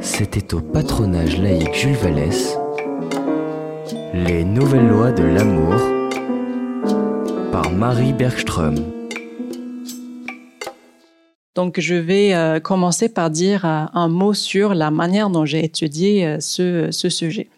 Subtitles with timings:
[0.00, 2.58] C'était au patronage laïque Jules Vallès,
[4.12, 5.74] Les nouvelles lois de l'amour,
[7.52, 8.76] par Marie Bergström.
[11.54, 15.64] Donc, je vais euh, commencer par dire euh, un mot sur la manière dont j'ai
[15.64, 17.48] étudié euh, ce, ce sujet.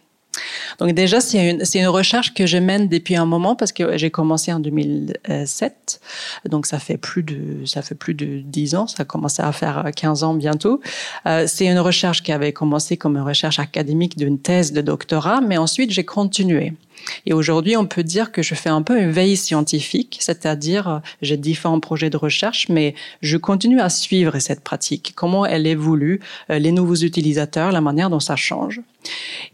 [0.79, 4.11] Donc déjà, c'est une, une, recherche que je mène depuis un moment parce que j'ai
[4.11, 6.01] commencé en 2007.
[6.49, 9.91] Donc ça fait plus de ça fait plus de 10 ans, ça a à faire
[9.95, 10.81] 15 ans bientôt.
[11.27, 15.41] Euh, c'est une recherche qui avait commencé comme une recherche académique d'une thèse de doctorat,
[15.41, 16.73] mais ensuite j'ai continué.
[17.27, 20.99] Et aujourd'hui, on peut dire que je fais un peu une veille scientifique, c'est-à-dire euh,
[21.21, 26.21] j'ai différents projets de recherche, mais je continue à suivre cette pratique, comment elle évolue,
[26.51, 28.81] euh, les nouveaux utilisateurs, la manière dont ça change.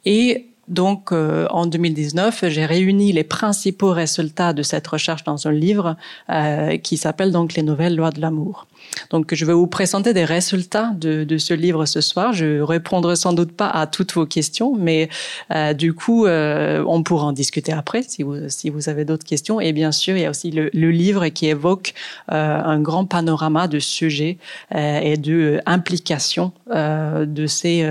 [0.04, 5.52] Et donc, euh, en 2019, j'ai réuni les principaux résultats de cette recherche dans un
[5.52, 5.96] livre
[6.30, 8.66] euh, qui s'appelle donc Les nouvelles lois de l'amour.
[9.10, 12.32] Donc, je vais vous présenter des résultats de, de, ce livre ce soir.
[12.32, 15.08] Je répondrai sans doute pas à toutes vos questions, mais
[15.54, 19.24] euh, du coup, euh, on pourra en discuter après si vous, si vous avez d'autres
[19.24, 19.60] questions.
[19.60, 21.94] Et bien sûr, il y a aussi le, le livre qui évoque
[22.32, 24.38] euh, un grand panorama de sujets
[24.74, 27.88] euh, et de implications euh, de ces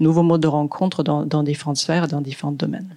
[0.00, 2.96] nouveaux modes de rencontre dans, dans différentes sphères, dans différents domaines.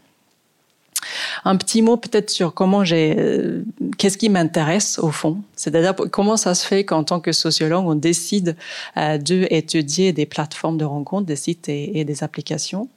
[1.45, 3.63] Un petit mot peut-être sur comment j'ai, euh,
[3.97, 7.95] qu'est-ce qui m'intéresse au fond, c'est-à-dire comment ça se fait qu'en tant que sociologue on
[7.95, 8.55] décide
[8.97, 12.89] euh, d'étudier des plateformes de rencontres, des sites et, et, des applications?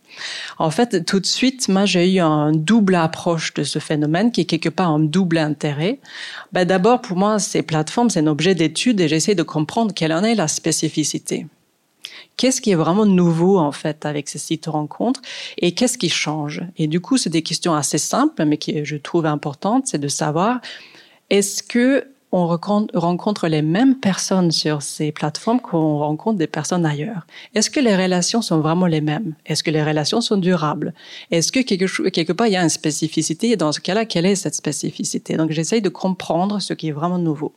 [0.58, 4.42] En fait, tout de suite, moi j'ai eu un double approche de ce phénomène qui
[4.42, 5.98] est quelque part un double intérêt.
[6.52, 10.12] Ben, D'abord, pour moi, ces plateformes, c'est un objet d'étude et j'essaie de comprendre quelle
[10.12, 11.46] en est la spécificité
[12.36, 15.20] qu'est-ce qui est vraiment nouveau en fait avec ces sites rencontres
[15.58, 16.62] et qu'est-ce qui change?
[16.76, 20.08] Et du coup, c'est des questions assez simples, mais qui je trouve importantes, c'est de
[20.08, 20.60] savoir
[21.30, 27.28] est-ce que on rencontre les mêmes personnes sur ces plateformes qu'on rencontre des personnes ailleurs?
[27.54, 29.34] Est-ce que les relations sont vraiment les mêmes?
[29.46, 30.94] Est-ce que les relations sont durables?
[31.30, 33.50] Est-ce que quelque part il y a une spécificité?
[33.50, 35.36] Et dans ce cas-là, quelle est cette spécificité?
[35.36, 37.52] Donc j'essaye de comprendre ce qui est vraiment nouveau.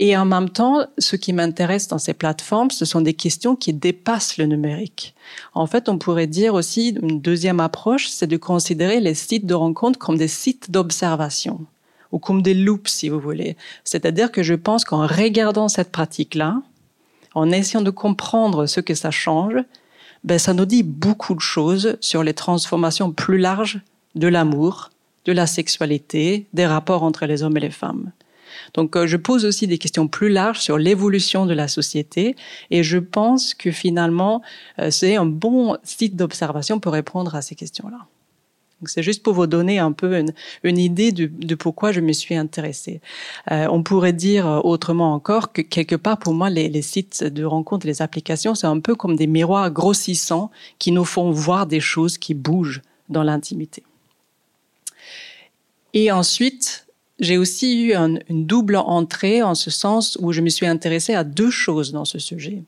[0.00, 3.72] Et en même temps, ce qui m'intéresse dans ces plateformes, ce sont des questions qui
[3.72, 5.14] dépassent le numérique.
[5.54, 9.54] En fait, on pourrait dire aussi, une deuxième approche, c'est de considérer les sites de
[9.54, 11.66] rencontre comme des sites d'observation
[12.12, 13.56] ou comme des loops, si vous voulez.
[13.84, 16.62] C'est-à-dire que je pense qu'en regardant cette pratique-là,
[17.34, 19.56] en essayant de comprendre ce que ça change,
[20.24, 23.80] ben, ça nous dit beaucoup de choses sur les transformations plus larges
[24.14, 24.90] de l'amour,
[25.24, 28.10] de la sexualité, des rapports entre les hommes et les femmes.
[28.74, 32.36] Donc, euh, je pose aussi des questions plus larges sur l'évolution de la société
[32.70, 34.42] et je pense que finalement,
[34.78, 38.06] euh, c'est un bon site d'observation pour répondre à ces questions-là.
[38.84, 40.22] C'est juste pour vous donner un peu
[40.62, 43.00] une, idée de, pourquoi je me suis intéressée.
[43.50, 47.44] Euh, on pourrait dire autrement encore que quelque part, pour moi, les, les sites de
[47.44, 51.80] rencontres, les applications, c'est un peu comme des miroirs grossissants qui nous font voir des
[51.80, 53.82] choses qui bougent dans l'intimité.
[55.94, 56.86] Et ensuite,
[57.18, 61.14] j'ai aussi eu un, une double entrée en ce sens où je me suis intéressée
[61.14, 62.62] à deux choses dans ce sujet.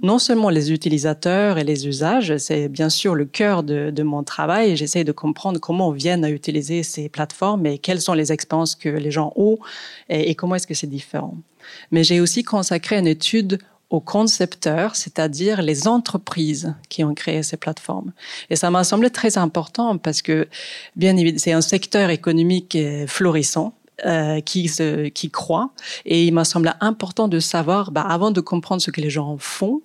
[0.00, 4.76] Non seulement les utilisateurs et les usages, c'est bien sûr le cœur de, mon travail.
[4.76, 8.76] J'essaie de comprendre comment on vient à utiliser ces plateformes et quelles sont les expériences
[8.76, 9.58] que les gens ont
[10.08, 11.36] et comment est-ce que c'est différent.
[11.90, 13.58] Mais j'ai aussi consacré une étude
[13.90, 18.12] aux concepteurs, c'est-à-dire les entreprises qui ont créé ces plateformes.
[18.50, 20.46] Et ça m'a semblé très important parce que,
[20.94, 22.76] bien évidemment, c'est un secteur économique
[23.06, 23.74] florissant.
[24.06, 25.70] Euh, qui se, qui croit
[26.04, 29.36] et il m'a semblé important de savoir bah, avant de comprendre ce que les gens
[29.40, 29.82] font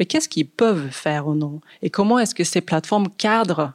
[0.00, 1.60] mais qu'est-ce qu'ils peuvent faire ou non?
[1.82, 3.74] Et comment est-ce que ces plateformes cadrent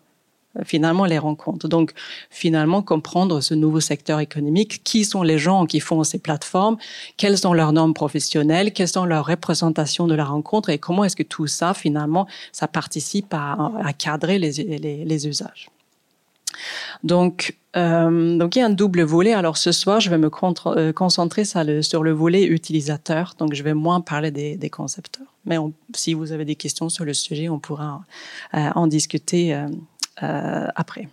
[0.64, 1.68] finalement les rencontres.
[1.68, 1.94] Donc
[2.30, 6.78] finalement comprendre ce nouveau secteur économique, qui sont les gens qui font ces plateformes,
[7.18, 11.16] quelles sont leurs normes professionnelles, quelles sont leurs représentations de la rencontre et comment est-ce
[11.16, 15.70] que tout ça finalement ça participe à, cadrer les, usages.
[17.04, 19.34] Donc, euh, donc il y a un double volet.
[19.34, 20.30] Alors ce soir, je vais me
[20.66, 23.34] euh, concentrer sur le, volet utilisateur.
[23.38, 25.28] Donc je vais moins parler des, concepteurs.
[25.46, 25.58] Mais
[25.96, 28.02] si vous avez des questions sur le sujet, on pourra
[28.54, 29.70] euh, en discuter euh, euh,
[30.18, 31.08] après.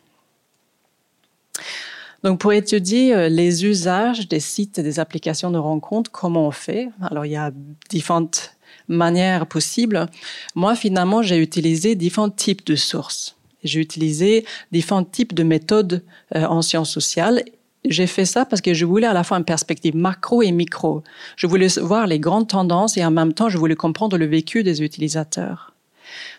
[2.23, 6.51] Donc, pour étudier euh, les usages des sites et des applications de rencontres, comment on
[6.53, 6.89] fait?
[7.01, 7.51] Alors, il y a
[7.91, 8.55] différentes
[8.89, 10.07] manières possibles.
[10.55, 13.37] Moi, finalement, j'ai utilisé différents types de sources.
[13.65, 16.03] J'ai utilisé différents types de méthodes
[16.37, 17.43] euh, en sciences sociales
[17.85, 21.03] j'ai fait ça parce que je voulais à la fois une perspective macro et micro.
[21.35, 24.63] Je voulais voir les grandes tendances et en même temps, je voulais comprendre le vécu
[24.63, 25.72] des utilisateurs.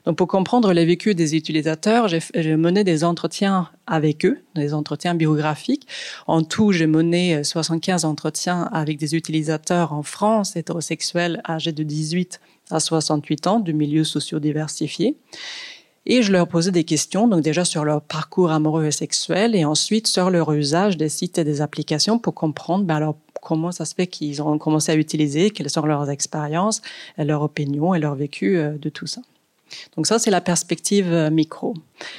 [0.05, 5.15] Donc, pour comprendre le vécu des utilisateurs, j'ai mené des entretiens avec eux, des entretiens
[5.15, 5.87] biographiques.
[6.27, 12.39] En tout, j'ai mené 75 entretiens avec des utilisateurs en France, hétérosexuels, âgés de 18
[12.71, 15.15] à 68 ans, de milieux sociaux diversifiés.
[16.05, 19.63] Et je leur posais des questions, donc déjà sur leur parcours amoureux et sexuel, et
[19.63, 23.85] ensuite sur leur usage des sites et des applications pour comprendre ben alors, comment ça
[23.85, 26.81] se fait qu'ils ont commencé à utiliser, quelles sont leurs expériences,
[27.17, 29.21] leurs opinions et leur vécu euh, de tout ça.
[29.95, 31.73] Donc ça, c'est la perspective euh, micro.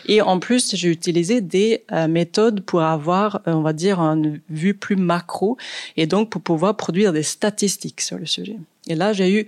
[0.06, 4.74] Et en plus, j'ai utilisé des euh, méthodes pour avoir, on va dire, une vue
[4.74, 5.56] plus macro,
[5.96, 8.56] et donc pour pouvoir produire des statistiques sur le sujet.
[8.88, 9.46] Et là, j'ai eu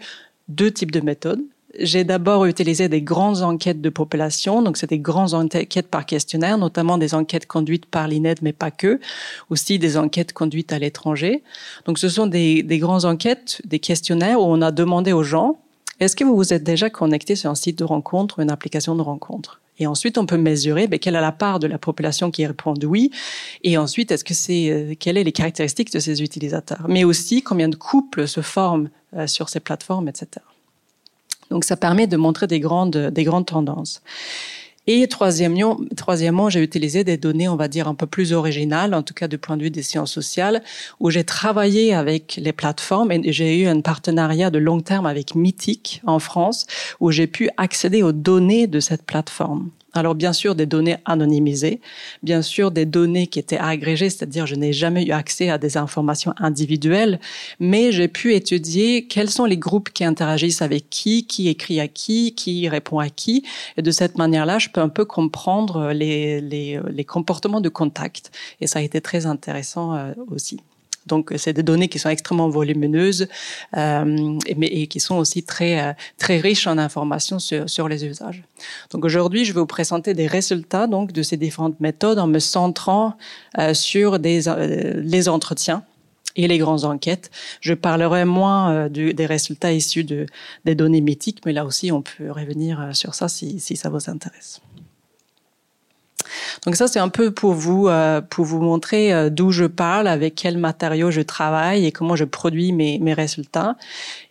[0.49, 1.43] deux types de méthodes
[1.81, 6.59] j'ai d'abord utilisé des grandes enquêtes de population, donc c'est des grandes enquêtes par questionnaire,
[6.59, 9.01] notamment des enquêtes conduites par l'INED, mais pas que,
[9.51, 11.43] aussi des enquêtes conduites à l'étranger.
[11.85, 15.59] Donc ce sont des grandes enquêtes, des questionnaires où on a demandé aux gens,
[16.01, 18.95] est-ce que vous vous êtes déjà connecté sur un site de rencontre ou une application
[18.95, 19.61] de rencontre?
[19.79, 22.75] Et ensuite, on peut mesurer ben, quelle est la part de la population qui répond
[22.85, 23.11] oui.
[23.63, 27.43] Et ensuite, est-ce que c'est euh, quelles sont les caractéristiques de ces utilisateurs, mais aussi
[27.43, 30.29] combien de couples se forment euh, sur ces plateformes, etc.
[31.51, 34.03] Donc ça permet de montrer des grandes, des grandes tendances.
[34.87, 39.03] Et troisièmement, troisièmement j'ai utilisé des données, on va dire, un peu plus originales, en
[39.03, 40.63] tout cas du point de vue des sciences sociales,
[41.01, 45.35] où j'ai travaillé avec les plateformes et j'ai eu un partenariat de long terme avec
[45.35, 46.67] Mythic en France,
[47.01, 49.71] où j'ai pu accéder aux données de cette plateforme.
[49.97, 51.81] Alors bien sûr des données anonymisées,
[52.23, 55.77] bien sûr des données qui étaient agrégées, c'est-à-dire je n'ai jamais eu accès à des
[55.77, 57.21] informations individuelles,
[57.61, 61.89] mais j'ai pu étudier quels sont les groupes qui interagissent avec qui, qui écrit à
[61.89, 63.45] qui, qui répond à qui,
[63.77, 68.31] et de cette manière-là, je peux un peu comprendre les, les, les comportements de contact,
[68.61, 70.61] et ça a été très intéressant euh, aussi.
[71.07, 73.29] Donc, c'est des données qui sont extrêmement volumineuses,
[73.77, 78.05] euh, mais et qui sont aussi très euh, très riches en informations sur, sur les
[78.05, 78.43] usages.
[78.91, 82.39] Donc, aujourd'hui, je vais vous présenter des résultats donc de ces différentes méthodes en me
[82.39, 83.15] centrant
[83.59, 85.83] euh, sur des euh, les entretiens
[86.37, 87.31] et les grandes enquêtes.
[87.61, 90.27] Je parlerai moins euh, du, des résultats issus de,
[90.65, 93.89] des données mythiques, mais là aussi, on peut revenir euh, sur ça si, si ça
[93.89, 94.61] vous intéresse.
[96.65, 100.09] Donc ça, c'est un peu pour vous, euh, pour vous montrer euh, d'où je parle,
[100.09, 103.77] avec quels matériaux je travaille et comment je produis mes, mes résultats.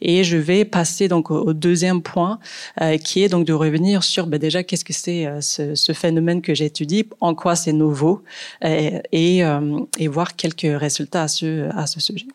[0.01, 2.39] Et je vais passer donc au, deuxième point,
[2.81, 6.53] euh, qui est donc de revenir sur ben, déjà qu'est-ce que c'est ce, phénomène que
[6.53, 8.23] j'étudie, en quoi c'est nouveau,
[8.61, 12.27] et, et, voir quelques résultats à ce, à ce sujet.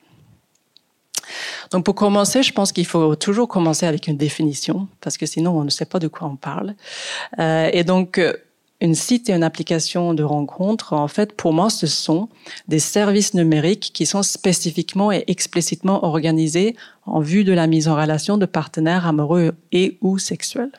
[1.71, 5.59] Donc pour commencer, je pense qu'il faut toujours commencer avec une définition, parce que sinon
[5.59, 6.75] on ne sait pas de quoi on parle.
[7.39, 8.21] Et donc
[8.81, 12.29] une site et une application de rencontre, en fait, pour moi, ce sont
[12.69, 17.97] des services numériques qui sont spécifiquement et explicitement organisés en vue de la mise en
[17.97, 20.73] relation de partenaires amoureux et ou sexuels.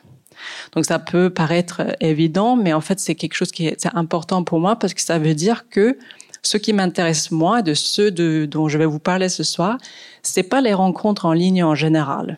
[0.72, 4.58] Donc ça peut paraître évident, mais en fait, c'est quelque chose qui est important pour
[4.58, 5.96] moi parce que ça veut dire que
[6.42, 9.78] ce qui m'intéresse moi de ceux de, dont je vais vous parler ce soir,
[10.22, 12.36] c'est pas les rencontres en ligne en général.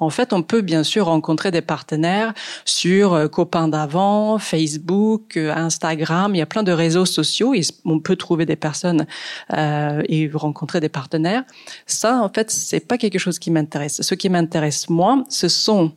[0.00, 2.32] En fait, on peut bien sûr rencontrer des partenaires
[2.64, 6.34] sur euh, Copains d'avant, Facebook, euh, Instagram.
[6.34, 7.54] Il y a plein de réseaux sociaux.
[7.84, 9.06] On peut trouver des personnes
[9.52, 11.44] euh, et rencontrer des partenaires.
[11.86, 14.02] Ça, en fait, c'est pas quelque chose qui m'intéresse.
[14.02, 15.92] Ce qui m'intéresse moi, ce sont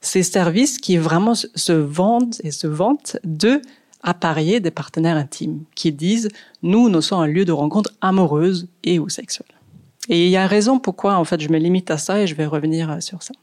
[0.00, 3.60] ces services qui vraiment se vendent et se vantent de
[4.02, 6.28] apparier des partenaires intimes qui disent
[6.62, 9.59] nous, nous sommes un lieu de rencontre amoureuse et ou sexuelle.
[10.08, 12.34] Et il y a raison pourquoi, en fait, je me limite à ça et je
[12.34, 13.34] vais revenir sur ça.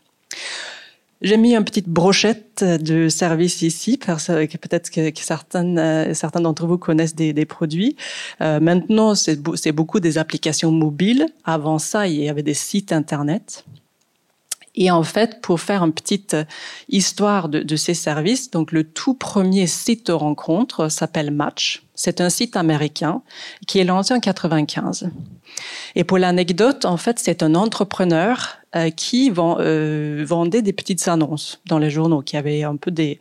[1.22, 6.68] J'ai mis une petite brochette de services ici, parce que peut-être que, euh, certains d'entre
[6.68, 7.96] vous connaissent des, des produits.
[8.42, 11.26] Euh, maintenant, c'est beaucoup des applications mobiles.
[11.44, 13.66] Avant ça, il y avait des sites Internet.
[14.76, 16.36] Et en fait, pour faire une petite
[16.88, 21.84] histoire de, de ces services, donc le tout premier site de rencontre s'appelle Match.
[21.96, 23.24] C'est un site américain
[23.66, 25.10] qui est lancé en 95.
[25.96, 31.62] Et pour l'anecdote, en fait, c'est un entrepreneur euh, qui euh, vendait des petites annonces
[31.68, 33.20] dans les journaux, qui avait un peu des,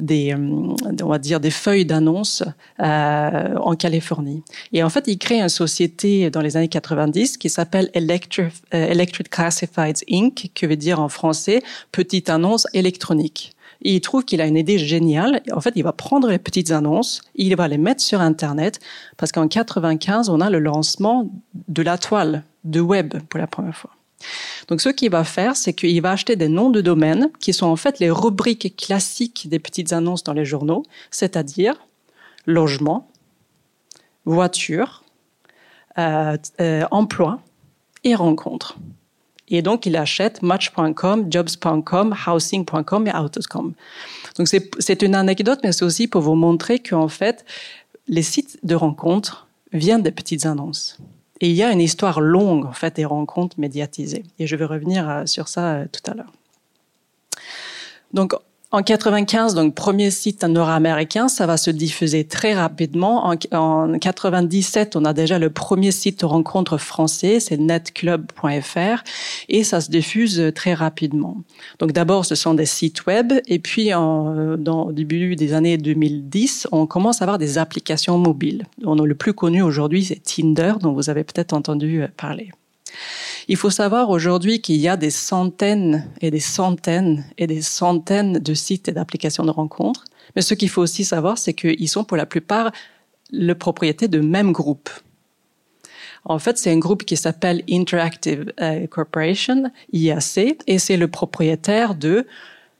[0.00, 2.42] euh, on va dire des feuilles d'annonces
[2.78, 4.42] en Californie.
[4.72, 9.28] Et en fait, il crée une société dans les années 90 qui s'appelle Electric, Electric
[9.28, 13.55] Classifieds Inc., qui veut dire en français petite annonce électronique.
[13.88, 15.42] Il trouve qu'il a une idée géniale.
[15.52, 18.80] En fait, il va prendre les petites annonces, il va les mettre sur Internet,
[19.16, 21.30] parce qu'en 95, on a le lancement
[21.68, 23.90] de la toile, de web pour la première fois.
[24.66, 27.66] Donc, ce qu'il va faire, c'est qu'il va acheter des noms de domaines qui sont
[27.66, 31.74] en fait les rubriques classiques des petites annonces dans les journaux, c'est-à-dire
[32.44, 33.08] logement,
[34.24, 35.04] voiture,
[35.98, 37.40] euh, euh, emploi
[38.02, 38.78] et rencontre.
[39.48, 43.72] Et donc, il achète Match.com, Jobs.com, Housing.com et Autos.com.
[44.36, 47.44] Donc, c'est une anecdote, mais c'est aussi pour vous montrer qu'en fait,
[48.08, 50.98] les sites de rencontres viennent des petites annonces.
[51.40, 54.24] Et il y a une histoire longue, en fait, des rencontres médiatisées.
[54.38, 56.32] Et je vais revenir euh, sur ça euh, tout à l'heure.
[58.12, 58.34] Donc,
[58.76, 63.34] en 95, donc premier site nord-américain, ça va se diffuser très rapidement.
[63.52, 69.02] En, 97, on a déjà le premier site de rencontre français, c'est netclub.fr,
[69.48, 71.38] et ça se diffuse très rapidement.
[71.78, 75.78] Donc d'abord, ce sont des sites web, et puis en, dans, au début des années
[75.78, 78.66] 2010, on commence à avoir des applications mobiles.
[78.82, 82.50] le plus connu aujourd'hui, c'est Tinder, dont vous avez peut-être entendu parler.
[83.48, 88.38] Il faut savoir aujourd'hui qu'il y a des centaines et des centaines et des centaines
[88.38, 90.04] de sites et d'applications de rencontres.
[90.34, 92.72] Mais ce qu'il faut aussi savoir, c'est qu'ils sont pour la plupart
[93.32, 94.90] le propriété de mêmes groupes.
[96.24, 101.94] En fait, c'est un groupe qui s'appelle Interactive euh, Corporation, IAC, et c'est le propriétaire
[101.94, 102.26] de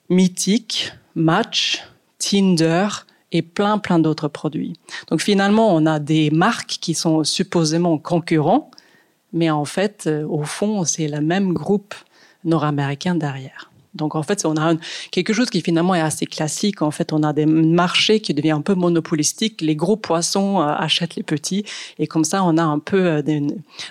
[0.09, 1.85] Mythic, Match,
[2.19, 2.89] Tinder
[3.31, 4.75] et plein, plein d'autres produits.
[5.09, 8.71] Donc finalement, on a des marques qui sont supposément concurrents,
[9.37, 11.95] mais en fait, euh, au fond, c'est le même groupe
[12.45, 13.71] nord-américain derrière.
[13.95, 14.75] Donc en fait, on a
[15.11, 16.83] quelque chose qui finalement est assez classique.
[16.83, 19.61] En fait, on a des marchés qui deviennent un peu monopolistiques.
[19.61, 21.65] Les gros poissons euh, achètent les petits,
[21.99, 23.47] et comme ça, on a un peu euh, des,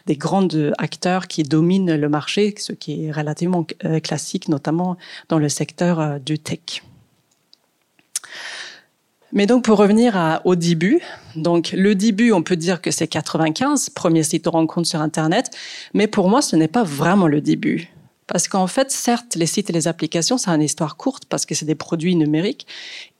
[0.08, 0.48] des grands
[0.78, 3.66] acteurs qui dominent le marché, ce qui est relativement
[4.04, 4.98] classique, notamment
[5.30, 6.84] dans le secteur du tech.
[9.36, 11.02] Mais donc pour revenir au début,
[11.36, 15.52] donc le début, on peut dire que c'est 95, premier site de rencontre sur Internet,
[15.94, 17.90] mais pour moi, ce n'est pas vraiment le début.
[18.28, 21.54] Parce qu'en fait, certes, les sites et les applications, c'est une histoire courte parce que
[21.54, 22.66] c'est des produits numériques,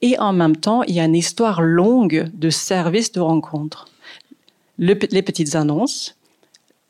[0.00, 3.86] et en même temps, il y a une histoire longue de services de rencontre.
[4.78, 6.16] les petites annonces,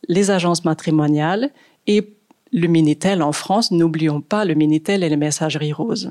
[0.09, 1.51] les agences matrimoniales
[1.89, 2.16] et
[2.57, 6.11] le Minitel en France, n'oublions pas le Minitel et les messageries roses.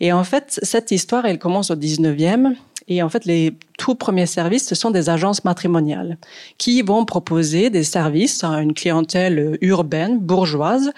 [0.00, 2.54] Et en fait, cette histoire, elle commence au 19e.
[2.88, 6.16] Et en fait, les tout premiers services, ce sont des agences matrimoniales
[6.56, 10.90] qui vont proposer des services à une clientèle urbaine, bourgeoise,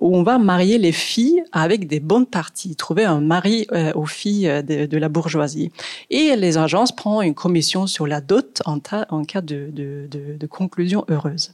[0.00, 4.06] où on va marier les filles avec des bonnes parties, trouver un mari euh, aux
[4.06, 5.72] filles euh, de, la bourgeoisie.
[6.08, 11.52] Et les agences prennent une commission sur la dot en, cas de conclusion heureuse.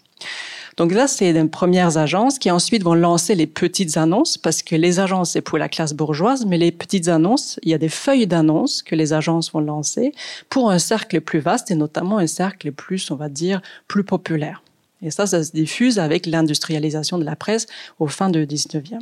[0.76, 4.76] Donc là, c'est les premières agences qui ensuite vont lancer les petites annonces parce que
[4.76, 7.88] les agences, c'est pour la classe bourgeoise, mais les petites annonces, il y a des
[7.88, 10.12] feuilles d'annonces que les agences vont lancer
[10.48, 14.62] pour un cercle plus vaste et notamment un cercle plus, on va dire, plus populaire.
[15.02, 17.66] Et ça, ça se diffuse avec l'industrialisation de la presse
[17.98, 18.98] au fin du 19e.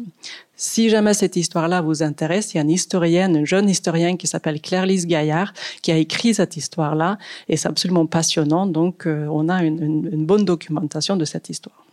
[0.56, 4.26] Si jamais cette histoire-là vous intéresse, il y a une historienne, une jeune historienne qui
[4.26, 5.52] s'appelle Claire-Lise Gaillard,
[5.82, 10.26] qui a écrit cette histoire-là, et c'est absolument passionnant, donc euh, on a une, une
[10.26, 11.87] bonne documentation de cette histoire.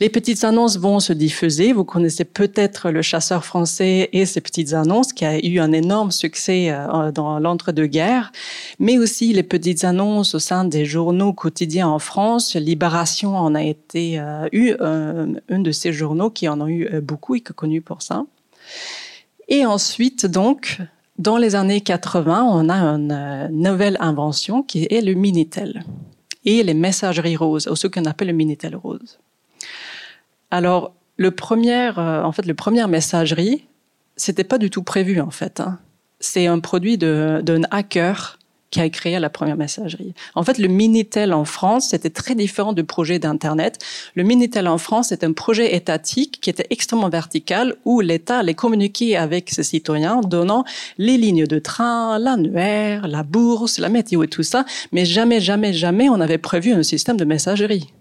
[0.00, 1.72] Les petites annonces vont se diffuser.
[1.72, 6.10] Vous connaissez peut-être le chasseur français et ses petites annonces qui a eu un énorme
[6.10, 8.30] succès euh, dans l'entre-deux-guerres,
[8.78, 12.54] mais aussi les petites annonces au sein des journaux quotidiens en France.
[12.54, 17.00] Libération en a été euh, eu euh, un de ces journaux qui en ont eu
[17.00, 18.24] beaucoup et qui est connu pour ça.
[19.48, 20.78] Et ensuite, donc,
[21.18, 25.84] dans les années 80, on a une nouvelle invention qui est le Minitel
[26.44, 29.18] et les messageries roses, ou ce qu'on appelle le Minitel rose.
[30.50, 33.66] Alors, le premier, euh, en fait, le première messagerie,
[34.16, 35.60] c'était pas du tout prévu en fait.
[35.60, 35.78] Hein.
[36.20, 38.38] C'est un produit d'un hacker
[38.70, 40.12] qui a créé la première messagerie.
[40.34, 43.78] En fait, le Minitel en France, c'était très différent du projet d'Internet.
[44.14, 48.54] Le Minitel en France est un projet étatique qui était extrêmement vertical où l'État allait
[48.54, 50.64] communiquer avec ses citoyens, donnant
[50.98, 54.66] les lignes de train, l'annuaire, la bourse, la météo et tout ça.
[54.92, 57.92] Mais jamais, jamais, jamais on avait prévu un système de messagerie.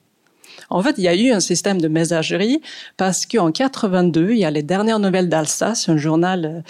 [0.70, 2.62] En fait, il y a eu un système de messagerie
[2.98, 6.64] parce qu'en 82, il y a les dernières nouvelles d'Alsace, un journal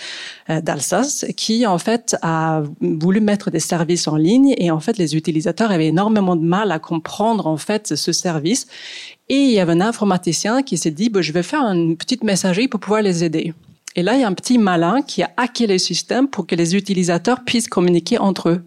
[0.49, 4.97] euh, d'Alsace, qui en fait a voulu mettre des services en ligne et en fait
[4.97, 8.67] les utilisateurs avaient énormément de mal à comprendre en fait ce service.
[9.29, 12.23] Et il y avait un informaticien qui s'est dit, bah, je vais faire une petite
[12.23, 13.53] messagerie pour pouvoir les aider.
[13.95, 16.53] Et là, il y a un petit malin qui a hacké le système pour que
[16.53, 18.61] les utilisateurs puissent communiquer entre eux.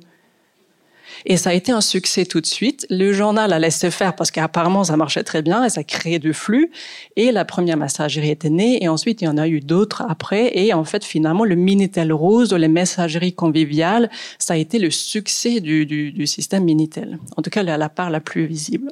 [1.27, 2.87] Et ça a été un succès tout de suite.
[2.91, 6.33] Le journal a laissé faire parce qu'apparemment ça marchait très bien et ça créait du
[6.33, 6.71] flux.
[7.17, 10.57] Et la première messagerie était née et ensuite il y en a eu d'autres après.
[10.59, 15.61] Et en fait, finalement, le Minitel Rose, les messageries conviviales, ça a été le succès
[15.61, 17.19] du, du, du système Minitel.
[17.37, 18.91] En tout cas, la, la part la plus visible.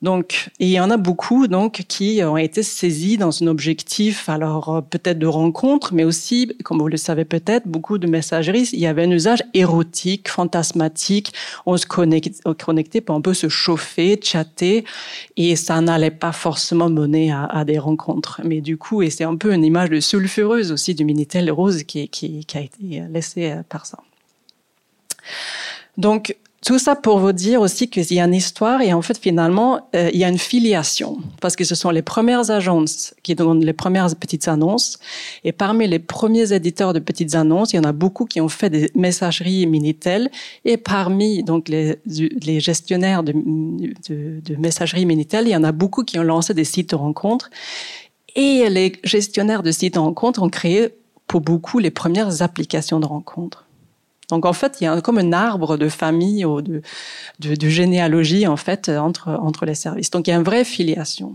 [0.00, 4.68] Donc, il y en a beaucoup donc qui ont été saisis dans un objectif, alors
[4.68, 8.70] euh, peut-être de rencontre, mais aussi, comme vous le savez peut-être, beaucoup de messageries.
[8.72, 11.32] Il y avait un usage érotique, fantasmatique.
[11.66, 14.84] On se connectait, pour un peu se chauffer, chatter,
[15.36, 18.40] et ça n'allait pas forcément mener à, des rencontres.
[18.44, 21.82] Mais du coup, et c'est un peu une image de sulfureuse aussi du minitel rose
[21.82, 23.98] qui, qui, a été laissée euh, par ça.
[25.96, 29.16] Donc, tout ça pour vous dire aussi qu'il y a une histoire et en fait
[29.16, 31.18] finalement euh, il y a une filiation.
[31.40, 34.98] Parce que ce sont les premières agences qui donnent les premières petites annonces.
[35.44, 38.48] Et parmi les premiers éditeurs de petites annonces il y en a beaucoup qui ont
[38.48, 40.30] fait des messageries Minitel.
[40.64, 42.00] Et parmi donc les,
[42.60, 46.64] gestionnaires de, de, de messagerie Minitel il y en a beaucoup qui ont lancé des
[46.64, 47.50] sites de rencontres.
[48.34, 50.88] Et les gestionnaires de sites de rencontres ont créé
[51.28, 53.67] pour beaucoup les premières applications de rencontres.
[54.30, 56.82] Donc en fait, il y a comme un arbre de famille ou de,
[57.40, 60.10] généalogie en fait entre entre les services.
[60.10, 61.34] Donc il y a une vraie filiation.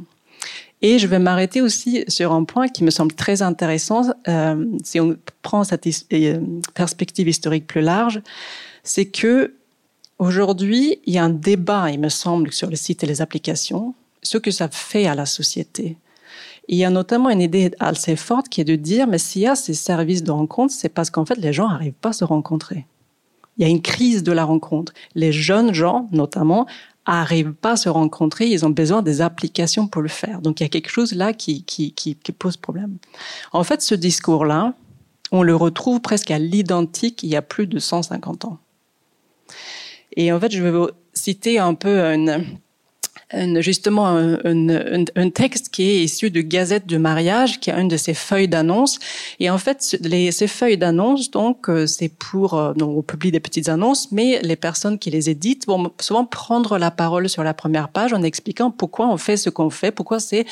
[0.81, 4.13] Et je vais m'arrêter aussi sur un point qui me semble très intéressant.
[4.27, 6.41] Euh, si on prend cette euh,
[6.73, 8.21] perspective historique plus large,
[8.83, 9.53] c'est que
[10.19, 13.95] aujourd'hui il y a un débat, il me semble, sur le site et les applications,
[14.21, 15.97] ce que ça fait à la société
[16.67, 19.47] il y a notamment une idée assez forte qui est de dire, mais s'il y
[19.47, 22.23] a ces services de rencontre, c'est parce qu'en fait, les gens n'arrivent pas à se
[22.23, 22.85] rencontrer.
[23.57, 24.93] Il y a une crise de la rencontre.
[25.13, 26.65] Les jeunes gens, notamment,
[27.05, 30.41] arrivent pas à se rencontrer, ils ont besoin des applications pour le faire.
[30.41, 32.97] Donc il y a quelque chose là qui, qui, qui, qui pose problème.
[33.51, 34.73] En fait, ce discours-là,
[35.31, 38.59] on le retrouve presque à l'identique il y a plus de 150 ans.
[40.15, 42.45] Et en fait, je vais vous citer un peu une,
[43.59, 48.13] justement un, texte qui est issu de Gazette de mariage, qui est une de ces
[48.13, 48.99] feuilles d'annonce.
[49.39, 53.39] Et en fait, ces feuilles d'annonce, donc, euh, c'est pour, euh, donc, on publie des
[53.39, 57.53] petites annonces, mais les personnes qui les éditent vont souvent prendre la parole sur la
[57.53, 60.45] première page en expliquant pourquoi on fait ce qu'on fait, pourquoi c'est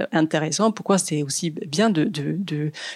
[0.00, 2.10] euh, intéressant, pourquoi c'est aussi bien de,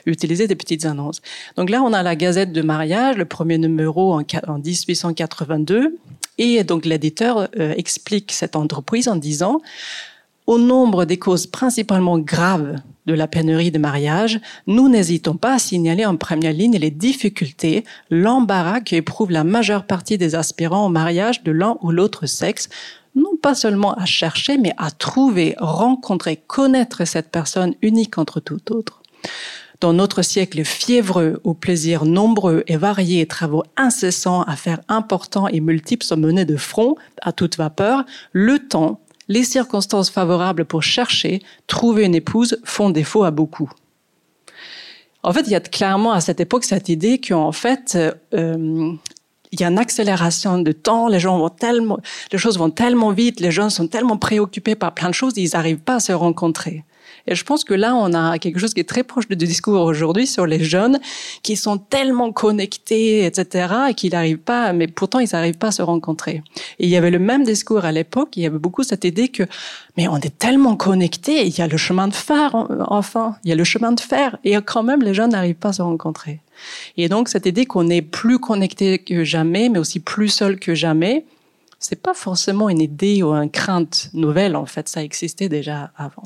[0.06, 1.20] utiliser des petites annonces.
[1.56, 5.98] Donc là, on a la Gazette de mariage, le premier numéro en, en 1882.
[6.38, 9.29] Et donc l'éditeur explique cette entreprise en disant
[10.46, 15.58] au nombre des causes principalement graves de la pénurie de mariage, nous n'hésitons pas à
[15.58, 20.88] signaler en première ligne les difficultés, l'embarras que éprouve la majeure partie des aspirants au
[20.88, 22.68] mariage de l'un ou l'autre sexe,
[23.14, 28.72] non pas seulement à chercher, mais à trouver, rencontrer, connaître cette personne unique entre tout
[28.72, 29.02] autres.
[29.80, 36.04] Dans notre siècle fiévreux, aux plaisirs nombreux et variés travaux incessants, affaires importants et multiples
[36.04, 42.04] sont menés de front, à toute vapeur, le temps, les circonstances favorables pour chercher, trouver
[42.04, 43.70] une épouse font défaut à beaucoup.
[45.22, 47.96] En fait, il y a clairement à cette époque cette idée qu'en fait,
[48.34, 48.92] euh,
[49.52, 52.00] il y a une accélération de temps, les gens vont tellement,
[52.32, 55.50] les choses vont tellement vite, les gens sont tellement préoccupés par plein de choses, ils
[55.52, 56.82] n'arrivent pas à se rencontrer.
[57.26, 59.82] Et je pense que là, on a quelque chose qui est très proche du discours
[59.82, 60.98] aujourd'hui sur les jeunes
[61.42, 65.72] qui sont tellement connectés, etc., et qu'ils n'arrivent pas, mais pourtant ils n'arrivent pas à
[65.72, 66.42] se rencontrer.
[66.78, 68.36] Et il y avait le même discours à l'époque.
[68.36, 69.44] Il y avait beaucoup cette idée que,
[69.96, 72.54] mais on est tellement connectés, il y a le chemin de fer,
[72.86, 75.70] enfin, il y a le chemin de fer, et quand même les jeunes n'arrivent pas
[75.70, 76.40] à se rencontrer.
[76.96, 80.74] Et donc cette idée qu'on est plus connecté que jamais, mais aussi plus seul que
[80.74, 81.24] jamais,
[81.78, 84.54] c'est pas forcément une idée ou une crainte nouvelle.
[84.54, 86.24] En fait, ça existait déjà avant.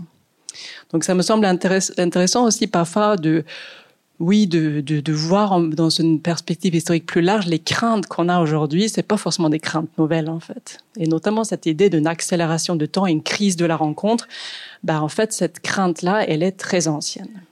[0.95, 3.45] Donc ça me semble intéressant aussi parfois de,
[4.21, 8.89] oui, de, de, voir dans une perspective historique plus large les craintes qu'on a aujourd'hui.
[8.89, 12.87] C'est pas forcément des craintes nouvelles en fait, et notamment cette idée d'une accélération de
[12.87, 14.29] temps, une crise de la rencontre.
[14.85, 17.43] Bah en fait, cette crainte-là, elle est très ancienne.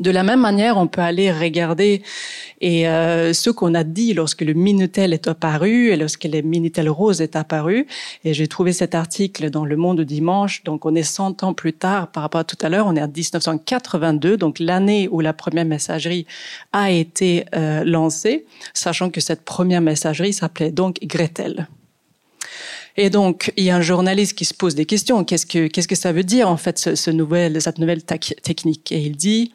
[0.00, 2.02] De la même manière, on peut aller regarder
[2.60, 6.88] et euh, ce qu'on a dit lorsque le Minitel est apparu et lorsque le Minitel
[6.88, 7.86] Rose est apparu.
[8.24, 10.62] Et j'ai trouvé cet article dans Le Monde dimanche.
[10.64, 12.86] Donc on est 100 ans plus tard par rapport à tout à l'heure.
[12.86, 16.26] On est en 1982, donc l'année où la première messagerie
[16.72, 21.68] a été euh, lancée, sachant que cette première messagerie s'appelait donc Gretel.
[22.96, 25.24] Et donc, il y a un journaliste qui se pose des questions.
[25.24, 27.10] Qu'est-ce que, qu'est-ce que ça veut dire, en fait, ce, ce
[27.58, 28.92] cette nouvelle technique?
[28.92, 29.52] Et il dit,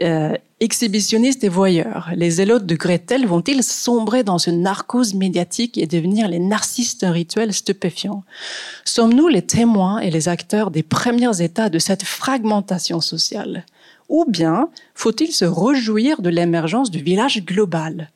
[0.00, 5.86] euh, exhibitionnistes et voyeurs, les élotes de Gretel vont-ils sombrer dans une narcose médiatique et
[5.86, 8.22] devenir les narcistes rituels stupéfiants?
[8.84, 13.66] Sommes-nous les témoins et les acteurs des premiers états de cette fragmentation sociale?
[14.08, 18.10] Ou bien faut-il se réjouir de l'émergence du village global?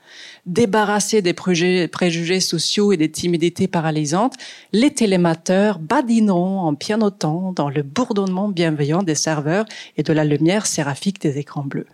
[0.47, 4.35] Débarrassés des préjugés sociaux et des timidités paralysantes,
[4.73, 10.67] les télémateurs badineront en pianotant dans le bourdonnement bienveillant des serveurs et de la lumière
[10.67, 11.87] séraphique des écrans bleus.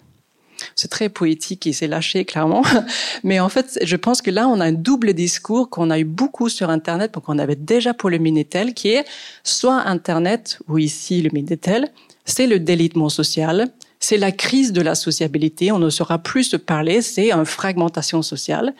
[0.74, 2.62] C'est très poétique et c'est lâché clairement.
[3.24, 6.04] Mais en fait, je pense que là, on a un double discours qu'on a eu
[6.04, 9.04] beaucoup sur Internet, qu'on avait déjà pour le Minitel, qui est
[9.44, 11.90] soit Internet, ou ici le Minitel,
[12.24, 13.68] c'est le délitement social,
[14.02, 18.20] c'est la crise de la sociabilité, on ne saura plus se parler, c'est une fragmentation
[18.20, 18.74] sociale.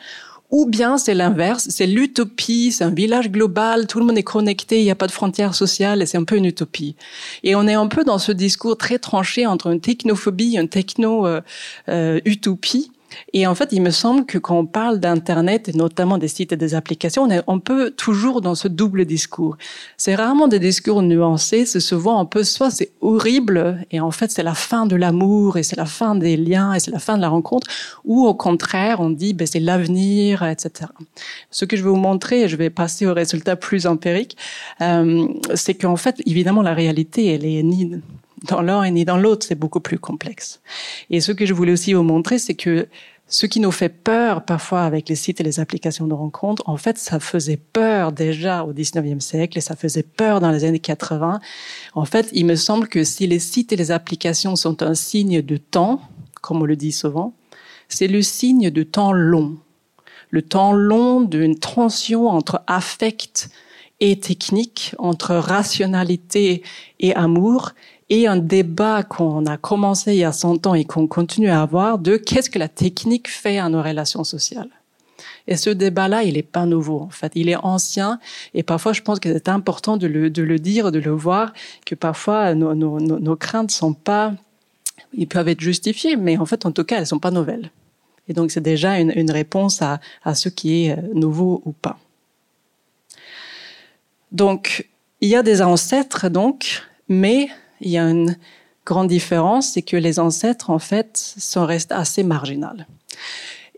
[0.51, 4.79] Ou bien c'est l'inverse, c'est l'utopie, c'est un village global, tout le monde est connecté,
[4.79, 6.95] il n'y a pas de frontières sociales et c'est un peu une utopie.
[7.43, 10.69] Et on est un peu dans ce discours très tranché entre une technophobie et une
[10.69, 12.91] techno-utopie.
[13.33, 16.51] Et en fait, il me semble que quand on parle d'Internet, et notamment des sites
[16.51, 19.57] et des applications, on, est, on peut toujours dans ce double discours.
[19.97, 24.31] C'est rarement des discours nuancés, c'est souvent un peu soit c'est horrible, et en fait
[24.31, 27.17] c'est la fin de l'amour, et c'est la fin des liens, et c'est la fin
[27.17, 27.67] de la rencontre,
[28.05, 30.89] ou au contraire, on dit ben, c'est l'avenir, etc.
[31.51, 34.37] Ce que je vais vous montrer, et je vais passer au résultat plus empirique,
[34.81, 38.01] euh, c'est qu'en fait, évidemment, la réalité, elle est ni
[38.43, 40.61] dans l'un et ni dans l'autre, c'est beaucoup plus complexe.
[41.09, 42.87] Et ce que je voulais aussi vous montrer, c'est que
[43.27, 46.77] ce qui nous fait peur parfois avec les sites et les applications de rencontres, en
[46.77, 50.79] fait, ça faisait peur déjà au 19e siècle et ça faisait peur dans les années
[50.79, 51.39] 80.
[51.95, 55.41] En fait, il me semble que si les sites et les applications sont un signe
[55.41, 56.01] de temps,
[56.41, 57.33] comme on le dit souvent,
[57.87, 59.57] c'est le signe de temps long.
[60.29, 63.49] Le temps long d'une tension entre affect
[63.99, 66.63] et technique, entre rationalité
[66.99, 67.71] et amour,
[68.13, 71.63] et un débat qu'on a commencé il y a 100 ans et qu'on continue à
[71.63, 74.69] avoir de qu'est-ce que la technique fait à nos relations sociales.
[75.47, 77.31] Et ce débat-là, il n'est pas nouveau, en fait.
[77.33, 78.19] Il est ancien.
[78.53, 81.53] Et parfois, je pense que c'est important de le, dire, de le voir,
[81.87, 84.35] que parfois, nos, nos, nos craintes sont pas,
[85.13, 87.71] ils peuvent être justifiées, mais en fait, en tout cas, elles sont pas nouvelles.
[88.27, 91.71] Et donc, c'est déjà une, une réponse à, à ce qui est euh, nouveau ou
[91.71, 91.97] pas.
[94.31, 94.87] Donc,
[95.19, 97.49] il y a des ancêtres, donc, mais
[97.81, 98.37] il y a une
[98.85, 102.87] grande différence, c'est que les ancêtres, en fait, sont restés assez marginales.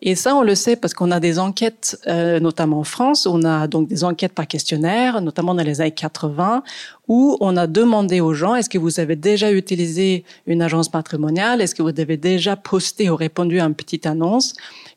[0.01, 3.43] Et ça, on le sait parce qu'on a des enquêtes, euh, notamment en France, on
[3.43, 6.63] a donc des enquêtes par questionnaire, notamment dans les années 80,
[7.07, 11.61] où on a demandé aux gens, est-ce que vous avez déjà utilisé une agence patrimoniale?
[11.61, 14.53] Est-ce que vous avez déjà posté ou répondu à une petite annonce?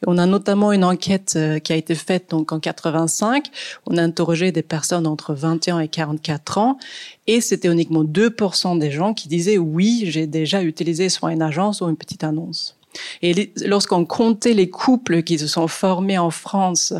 [0.07, 3.47] On a notamment une enquête euh, qui a été faite donc en 85.
[3.87, 6.79] On a interrogé des personnes entre 21 et 44 ans
[7.27, 11.81] et c'était uniquement 2% des gens qui disaient oui, j'ai déjà utilisé soit une agence
[11.81, 12.77] ou une petite annonce.
[13.23, 16.95] Et lorsqu'on comptait les couples qui se sont formés en France,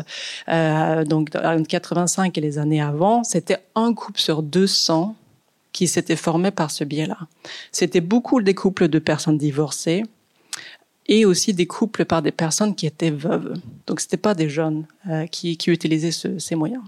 [0.47, 5.15] euh, donc en 85 et les années avant, c'était un couple sur 200
[5.71, 7.17] qui s'était formé par ce biais-là.
[7.71, 10.03] C'était beaucoup des couples de personnes divorcées
[11.09, 13.55] et aussi des couples par des personnes qui étaient veuves.
[13.87, 16.83] Donc c'était pas des jeunes euh, qui, utilisaient ce, ces moyens.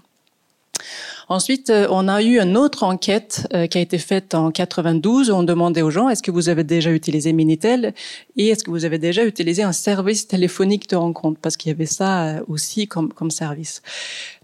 [1.30, 5.30] Ensuite, euh, on a eu une autre enquête euh, qui a été faite en 92
[5.30, 7.94] où on demandait aux gens est-ce que vous avez déjà utilisé Minitel
[8.36, 11.40] et est-ce que vous avez déjà utilisé un service téléphonique de rencontre?
[11.42, 13.82] Parce qu'il y avait ça euh, aussi comme, comme service.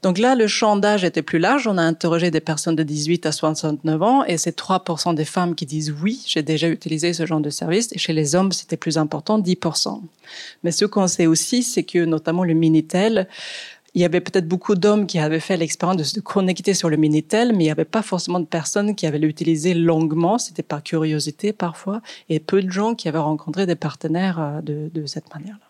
[0.01, 1.67] Donc là, le champ d'âge était plus large.
[1.67, 5.55] On a interrogé des personnes de 18 à 69 ans et c'est 3% des femmes
[5.55, 7.89] qui disent oui, j'ai déjà utilisé ce genre de service.
[7.93, 10.01] Et chez les hommes, c'était plus important, 10%.
[10.63, 13.27] Mais ce qu'on sait aussi, c'est que notamment le Minitel,
[13.93, 16.97] il y avait peut-être beaucoup d'hommes qui avaient fait l'expérience de se connecter sur le
[16.97, 20.83] Minitel, mais il n'y avait pas forcément de personnes qui avaient l'utilisé longuement, c'était par
[20.83, 25.65] curiosité parfois, et peu de gens qui avaient rencontré des partenaires euh, de, cette manière-là.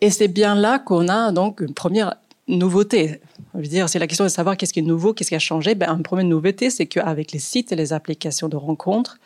[0.00, 2.16] Et c'est bien là qu'on a donc une première
[2.48, 3.20] nouveauté.
[3.54, 5.40] Je veux dire, c'est la question de savoir qu'est-ce qui est nouveau, qu'est-ce qui a
[5.40, 5.74] changé.
[5.74, 9.18] Ben, une première nouveauté, c'est qu'avec les sites et les applications de rencontres,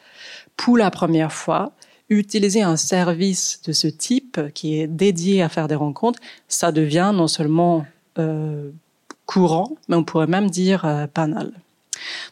[0.57, 1.73] pour la première fois,
[2.09, 7.13] utiliser un service de ce type qui est dédié à faire des rencontres, ça devient
[7.15, 7.87] non seulement
[8.19, 8.71] euh,
[9.27, 11.53] courant, mais on pourrait même dire euh, banal.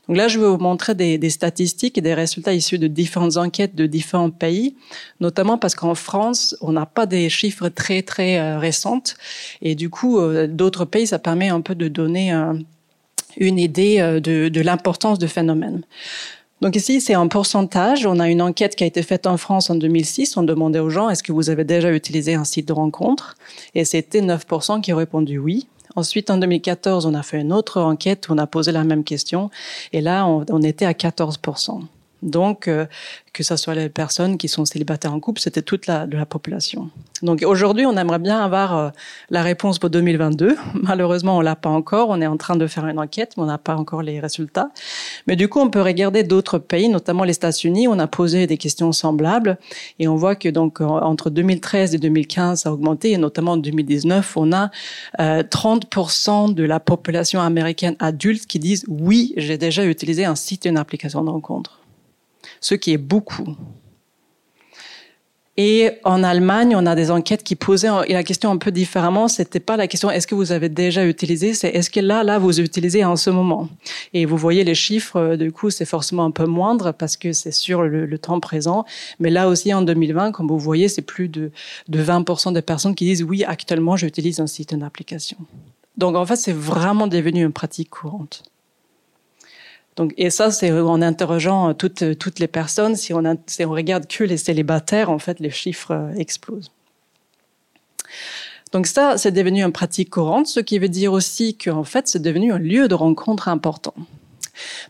[0.08, 3.36] Donc là, je vais vous montrer des, des, statistiques et des résultats issus de différentes
[3.36, 4.76] enquêtes de différents pays,
[5.20, 9.16] notamment parce qu'en France, on n'a pas des chiffres très très euh, récentes,
[9.60, 12.32] et du coup, euh, d'autres pays, ça permet un peu de donner
[13.36, 15.82] une idée euh, de, de l'importance du phénomène.
[16.62, 18.06] Donc ici, c'est un pourcentage.
[18.06, 20.36] On a une enquête qui a été faite en France en 2006.
[20.36, 23.34] On demandait aux gens, est-ce que vous avez déjà utilisé un site de rencontre?
[23.74, 25.66] Et c'était 9% qui ont répondu oui.
[25.96, 29.02] Ensuite, en 2014, on a fait une autre enquête où on a posé la même
[29.02, 29.50] question.
[29.92, 31.80] Et là, on, on était à 14%.
[32.22, 32.86] Donc, euh,
[33.32, 36.26] que ce soit les personnes qui sont célibataires en couple, c'était toute la, de la
[36.26, 36.90] population.
[37.22, 38.90] Donc aujourd'hui, on aimerait bien avoir euh,
[39.30, 40.56] la réponse pour 2022.
[40.74, 42.10] Malheureusement, on l'a pas encore.
[42.10, 44.70] On est en train de faire une enquête, mais on n'a pas encore les résultats.
[45.26, 47.88] Mais du coup, on peut regarder d'autres pays, notamment les États-Unis.
[47.88, 49.58] On a posé des questions semblables
[49.98, 53.56] et on voit que donc entre 2013 et 2015, ça a augmenté et notamment en
[53.56, 54.70] 2019, on a
[55.20, 60.64] euh, 30% de la population américaine adulte qui disent oui, j'ai déjà utilisé un site,
[60.66, 61.81] une application de rencontre
[62.60, 63.56] ce qui est beaucoup.
[65.58, 69.28] Et en Allemagne, on a des enquêtes qui posaient la question un peu différemment.
[69.28, 72.38] C'était pas la question est-ce que vous avez déjà utilisé, c'est est-ce que là, là,
[72.38, 73.68] vous utilisez en ce moment?
[74.14, 77.32] Et vous voyez les chiffres, euh, du coup, c'est forcément un peu moindre parce que
[77.32, 78.86] c'est sur le, temps présent.
[79.20, 81.50] Mais là aussi, en 2020, comme vous voyez, c'est plus de,
[81.88, 85.36] de 20% des personnes qui disent oui, actuellement, j'utilise un site, une application.
[85.98, 88.42] Donc en fait, c'est vraiment devenu une pratique courante.
[89.96, 92.96] Donc, et ça, c'est en interrogeant toutes, toutes les personnes.
[92.96, 96.70] Si on, si on regarde que les célibataires, en fait, les chiffres euh, explosent.
[98.72, 102.22] Donc ça, c'est devenu une pratique courante, ce qui veut dire aussi qu'en fait, c'est
[102.22, 103.94] devenu un lieu de rencontre important.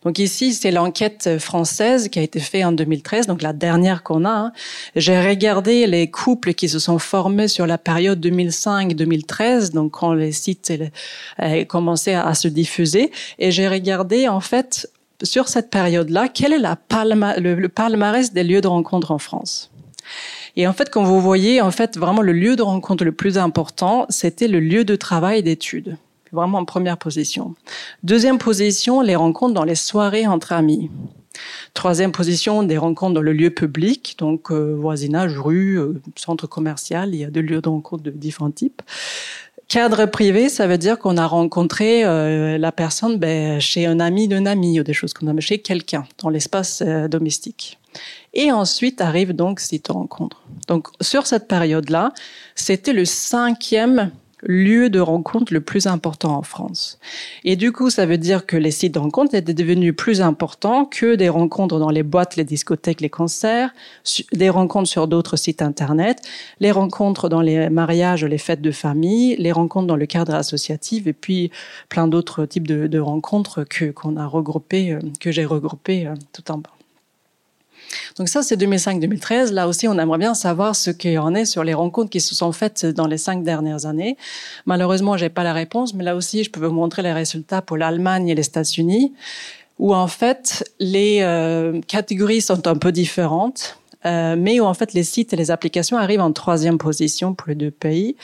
[0.05, 4.25] Donc ici, c'est l'enquête française qui a été faite en 2013, donc la dernière qu'on
[4.25, 4.31] a.
[4.31, 4.53] Hein.
[4.97, 10.33] J'ai regardé les couples qui se sont formés sur la période 2005-2013, donc quand les
[10.33, 10.73] sites
[11.69, 14.92] commençaient à se diffuser, et j'ai regardé en fait
[15.23, 19.71] sur cette période-là quel est le palmarès des lieux de rencontre en France?
[20.57, 23.39] Et en fait, quand vous voyez, en fait, vraiment le lieu de rencontre le plus
[23.39, 25.97] important, c'était le lieu de travail et d'études
[26.33, 27.55] vraiment en première position.
[28.03, 30.91] Deuxième position, les rencontres dans les soirées entre amis.
[31.75, 37.15] Troisième position, des rencontres dans le lieu public, donc euh, voisinage, rue, euh, centre commercial,
[37.15, 38.83] il y a des lieux de rencontre de différents types.
[39.69, 44.29] Cadre privé, ça veut dire qu'on a rencontré euh, la personne ben, chez un ami
[44.29, 47.79] d'un ami ou des choses qu'on a chez quelqu'un dans l'espace domestique.
[48.35, 50.43] Et ensuite arrive donc de rencontre.
[50.69, 52.13] Donc sur cette période-là,
[52.55, 54.11] c'était le cinquième
[54.43, 56.99] lieu de rencontre le plus important en France.
[57.45, 60.85] Et du coup, ça veut dire que les sites de rencontre étaient devenus plus importants
[60.85, 63.73] que des rencontres dans les boîtes, les discothèques, les concerts,
[64.33, 66.23] des rencontres sur d'autres sites Internet,
[66.61, 71.07] les rencontres dans les mariages, les fêtes de famille, les rencontres dans le cadre associatif
[71.07, 71.51] et puis
[71.89, 76.51] plein d'autres types de, rencontres que qu'on a regroupées, euh, que j'ai regroupées euh, tout
[76.51, 76.71] en bas.
[78.17, 79.53] Donc ça, c'est 2005-2013.
[79.53, 82.35] Là aussi, on aimerait bien savoir ce qu'il en est sur les rencontres qui se
[82.35, 84.17] sont faites dans les cinq dernières années.
[84.67, 87.77] Malheureusement, j'ai pas la réponse, mais là aussi, je peux vous montrer les résultats pour
[87.77, 89.13] l'Allemagne et les États-Unis,
[89.79, 93.79] où en fait, les euh, catégories sont un peu différentes.
[94.05, 97.49] Euh, mais où en fait les sites et les applications arrivent en troisième position pour
[97.49, 98.17] les deux pays,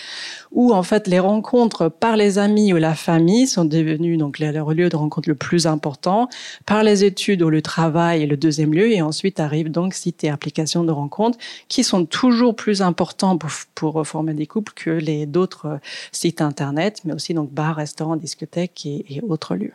[0.51, 4.75] où en fait les rencontres par les amis ou la famille sont devenues donc le
[4.75, 6.29] lieu de rencontre le plus important,
[6.67, 10.25] par les études ou le travail est le deuxième lieu, et ensuite arrivent donc sites
[10.25, 11.39] et applications de rencontres
[11.69, 13.39] qui sont toujours plus importants
[13.75, 15.81] pour, former des couples que les d'autres
[16.13, 19.73] sites internet, mais aussi donc bars, restaurants, discothèques et, et autres lieux.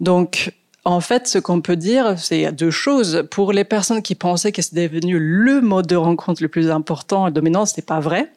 [0.00, 0.52] Donc,
[0.84, 3.24] en fait, ce qu'on peut dire, c'est deux choses.
[3.30, 7.26] Pour les personnes qui pensaient que c'était devenu le mode de rencontre le plus important
[7.26, 8.30] et dominant, c'est pas vrai.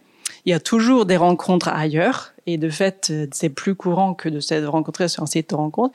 [0.45, 4.39] Il y a toujours des rencontres ailleurs, et de fait, c'est plus courant que de
[4.39, 5.93] se rencontrer sur un site de rencontre.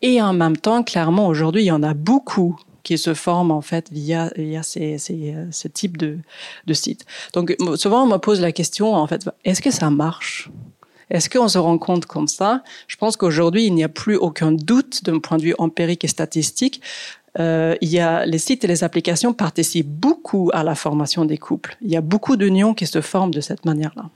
[0.00, 3.60] Et en même temps, clairement, aujourd'hui, il y en a beaucoup qui se forment en
[3.60, 6.18] fait via, via ces, ces, ce type de,
[6.66, 7.04] de site.
[7.32, 10.50] Donc souvent on me pose la question en fait, est-ce que ça marche?
[11.12, 12.64] Est-ce qu'on se rend compte comme ça?
[12.88, 16.08] Je pense qu'aujourd'hui, il n'y a plus aucun doute d'un point de vue empirique et
[16.08, 16.80] statistique.
[17.38, 21.36] Euh, il y a les sites et les applications participent beaucoup à la formation des
[21.36, 21.76] couples.
[21.82, 24.08] Il y a beaucoup d'unions qui se forment de cette manière-là.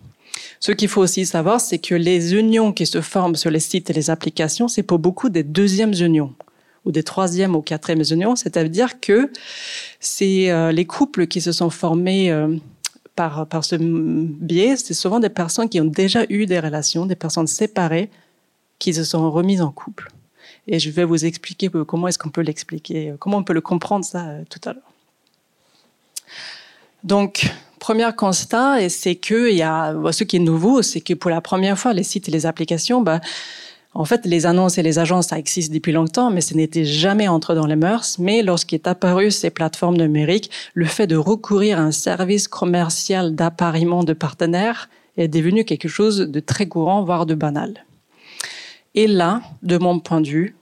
[0.58, 3.90] Ce qu'il faut aussi savoir, c'est que les unions qui se forment sur les sites
[3.90, 6.34] et les applications, c'est pour beaucoup des deuxièmes unions
[6.86, 8.36] ou des troisièmes ou quatrièmes unions.
[8.36, 9.30] C'est-à-dire que
[10.00, 12.56] c'est euh, les couples qui se sont formés euh,
[13.16, 17.16] par, par ce biais, c'est souvent des personnes qui ont déjà eu des relations, des
[17.16, 18.10] personnes séparées,
[18.78, 20.10] qui se sont remises en couple.
[20.68, 24.04] Et je vais vous expliquer comment est-ce qu'on peut l'expliquer, comment on peut le comprendre
[24.04, 24.92] ça euh, tout à l'heure.
[27.04, 31.40] Donc, premier constat, c'est que y a ce qui est nouveau, c'est que pour la
[31.40, 33.20] première fois, les sites et les applications, bah,
[33.98, 37.28] en fait, les annonces et les agences, ça existe depuis longtemps, mais ce n'était jamais
[37.28, 38.18] entré dans les mœurs.
[38.18, 44.04] Mais lorsqu'est apparu ces plateformes numériques, le fait de recourir à un service commercial d'appariement
[44.04, 47.86] de partenaires est devenu quelque chose de très courant, voire de banal.
[48.94, 50.56] Et là, de mon point de vue,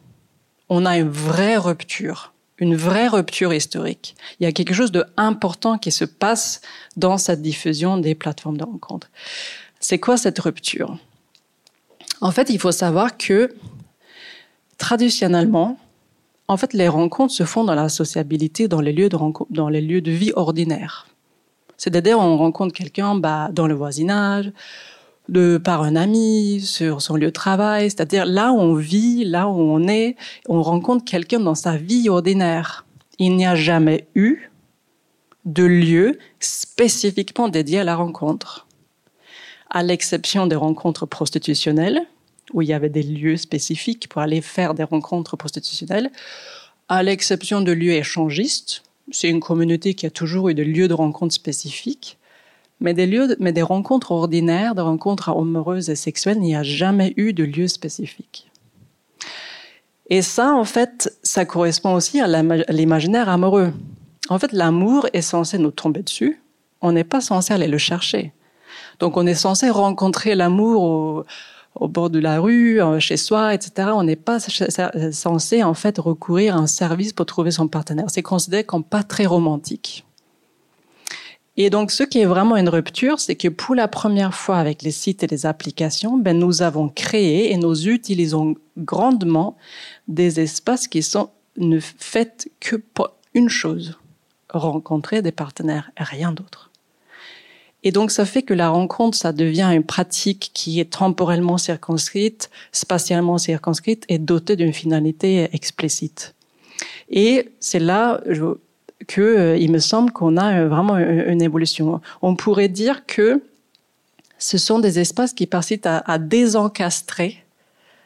[0.68, 4.14] on a une vraie rupture, une vraie rupture historique.
[4.38, 6.60] Il y a quelque chose de important qui se passe
[6.96, 9.10] dans cette diffusion des plateformes de rencontres.
[9.80, 10.98] C'est quoi cette rupture?
[12.20, 13.54] En fait, il faut savoir que
[14.78, 15.78] traditionnellement,
[16.48, 19.68] en fait, les rencontres se font dans la sociabilité, dans les lieux de rencontre, dans
[19.68, 21.06] les lieux de vie ordinaires.
[21.76, 24.52] C'est-à-dire, on rencontre quelqu'un bah, dans le voisinage,
[25.28, 29.48] de par un ami, sur son lieu de travail, c'est-à-dire là où on vit, là
[29.48, 30.16] où on est,
[30.48, 32.84] on rencontre quelqu'un dans sa vie ordinaire.
[33.18, 34.50] Il n'y a jamais eu
[35.46, 38.63] de lieu spécifiquement dédié à la rencontre
[39.74, 42.06] à l'exception des rencontres prostitutionnelles,
[42.52, 46.10] où il y avait des lieux spécifiques pour aller faire des rencontres prostitutionnelles,
[46.88, 50.94] à l'exception de lieux échangistes, c'est une communauté qui a toujours eu des lieux de
[50.94, 52.18] rencontre spécifiques,
[52.78, 56.62] mais des lieux, mais des rencontres ordinaires, des rencontres amoureuses et sexuelles, il n'y a
[56.62, 58.50] jamais eu de lieu spécifique.
[60.08, 62.28] Et ça, en fait, ça correspond aussi à
[62.68, 63.72] l'imaginaire amoureux.
[64.28, 66.40] En fait, l'amour est censé nous tomber dessus.
[66.80, 68.32] On n'est pas censé aller le chercher.
[69.00, 71.24] Donc, on est censé rencontrer l'amour
[71.74, 73.88] au, bord de la rue, euh, chez soi, etc.
[73.94, 78.06] On n'est pas censé en fait recourir à un service pour trouver son partenaire.
[78.08, 80.04] C'est considéré comme pas très romantique.
[81.56, 84.82] Et donc, ce qui est vraiment une rupture, c'est que pour la première fois avec
[84.82, 89.56] les sites et les applications, ben, nous avons créé et nous utilisons grandement
[90.08, 93.98] des espaces qui sont ne faits que pour une chose,
[94.50, 96.70] rencontrer des partenaires et rien d'autre.
[97.84, 102.50] Et donc, ça fait que la rencontre, ça devient une pratique qui est temporellement circonscrite,
[102.72, 106.34] spatialement circonscrite et dotée d'une finalité explicite.
[107.10, 108.22] Et c'est là
[109.06, 112.00] que euh, il me semble qu'on a euh, vraiment une, évolution.
[112.22, 113.42] On pourrait dire que
[114.38, 117.44] ce sont des espaces qui participent à, désencastrer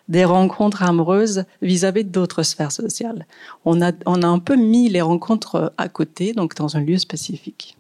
[0.09, 3.27] des rencontres amoureuses vis-à-vis d'autres sphères sociales.
[3.64, 6.99] On a, on a un peu mis les rencontres à côté, donc dans un lieu
[6.99, 7.78] spécifique.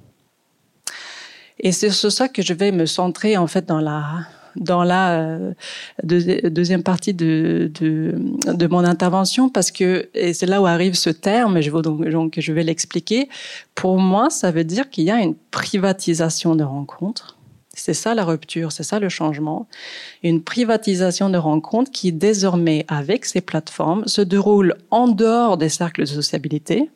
[1.60, 4.26] Et c'est sur ça que je vais me centrer en fait dans la
[5.20, 5.52] euh,
[6.02, 7.70] deuxième partie de,
[8.70, 11.60] mon intervention parce que c'est là où arrive ce terme.
[11.60, 13.28] Je vais donc je vais l'expliquer.
[13.74, 17.36] Pour moi, ça veut dire qu'il y a une privatisation de rencontres.
[17.74, 19.68] C'est ça la rupture, c'est ça le changement.
[20.24, 26.00] Une privatisation de rencontres qui désormais, avec ces plateformes, se déroule en dehors des cercles
[26.00, 26.90] de sociabilité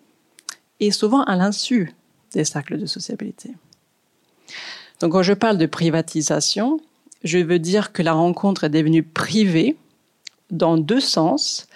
[0.80, 1.94] et souvent à l'insu
[2.34, 3.52] des cercles de sociabilité.
[5.00, 6.80] Donc quand je parle de privatisation,
[7.24, 9.76] je veux dire que la rencontre est devenue privée
[10.50, 11.66] dans deux sens.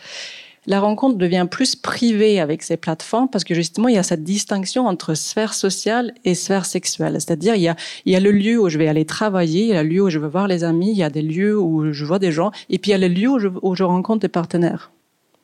[0.68, 4.24] La rencontre devient plus privée avec ces plateformes parce que justement, il y a cette
[4.24, 7.14] distinction entre sphère sociale et sphère sexuelle.
[7.14, 9.88] C'est-à-dire, il y a, le lieu où je vais aller travailler, il y a le
[9.88, 12.18] lieu où je veux voir les amis, il y a des lieux où je vois
[12.18, 14.90] des gens, et puis il y a le lieu où je, rencontre des partenaires.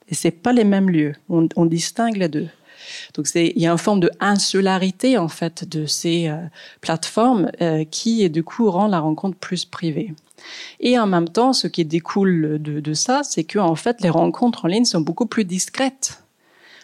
[0.08, 1.14] Et c'est pas les mêmes lieux.
[1.28, 2.48] On distingue les deux.
[3.14, 6.36] Donc il y a une forme de insularité en fait de ces euh,
[6.80, 10.14] plateformes euh, qui du coup rend la rencontre plus privée.
[10.80, 14.64] Et en même temps, ce qui découle de, ça, c'est que en fait les rencontres
[14.64, 16.22] en ligne sont beaucoup plus discrètes.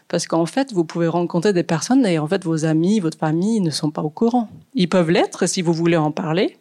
[0.06, 3.60] Parce qu'en fait, vous pouvez rencontrer des personnes et en fait, vos amis, votre famille
[3.60, 4.48] ne sont pas au courant.
[4.74, 6.56] Ils peuvent l'être si vous voulez en parler,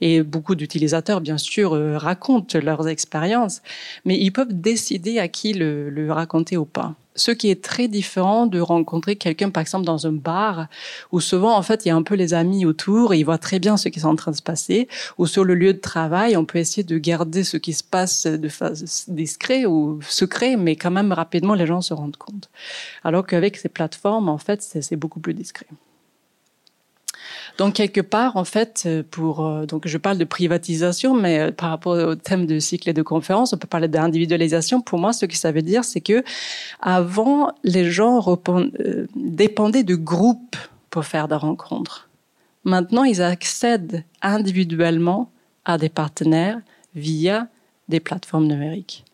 [0.00, 3.62] et beaucoup d'utilisateurs, bien sûr, euh, racontent leurs expériences,
[4.04, 8.46] mais ils peuvent décider à qui le raconter ou pas ce qui est très différent
[8.46, 10.68] de rencontrer quelqu'un, par exemple, dans un bar,
[11.12, 13.38] où souvent, en fait, il y a un peu les amis autour et ils voient
[13.38, 15.80] très bien ce qui est en train de se passer, ou sur le lieu de
[15.80, 20.56] travail, on peut essayer de garder ce qui se passe de façon discret ou secret,
[20.56, 22.50] mais quand même rapidement, les gens se rendent compte.
[23.04, 25.66] Alors qu'avec ces plateformes, en fait, c'est beaucoup plus discret.
[27.58, 31.52] Donc quelque part, en fait, euh, pour euh, donc je parle de privatisation, mais euh,
[31.52, 34.82] par rapport au thème de cycle et de conférence, on peut parler d'individualisation.
[34.82, 36.22] Pour moi, ce que ça veut dire, c'est que
[36.80, 38.20] avant, les gens
[39.14, 40.56] dépendaient de groupes
[40.90, 42.08] pour faire des rencontres.
[42.64, 45.30] Maintenant, ils accèdent individuellement
[45.64, 46.60] à des partenaires
[46.94, 47.48] via
[47.88, 49.05] des plateformes numériques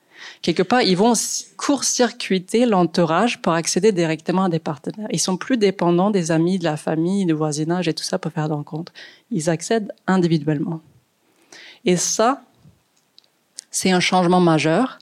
[0.43, 1.13] quelque part, ils vont
[1.57, 5.09] court-circuiter l'entourage pour accéder directement à des partenaires.
[5.11, 8.33] Ils sont plus dépendants des amis, de la famille, du voisinage et tout ça pour
[8.33, 8.93] faire des rencontres.
[9.31, 10.81] Ils accèdent individuellement.
[11.85, 12.43] Et ça,
[13.71, 14.99] c'est un changement majeur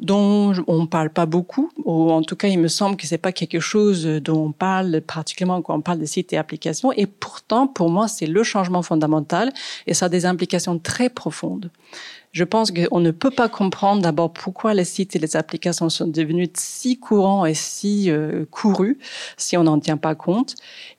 [0.00, 3.18] dont on ne parle pas beaucoup, ou en tout cas, il me semble que c'est
[3.18, 6.92] pas quelque chose dont on parle particulièrement quand on parle des sites et applications.
[6.92, 9.52] Et pourtant, pour moi, c'est le changement fondamental
[9.86, 11.70] et ça a des implications très profondes.
[12.32, 16.08] Je pense qu'on ne peut pas comprendre d'abord pourquoi les sites et les applications sont
[16.08, 18.98] devenus si courants et si euh, courus
[19.36, 20.56] si on n'en tient pas compte.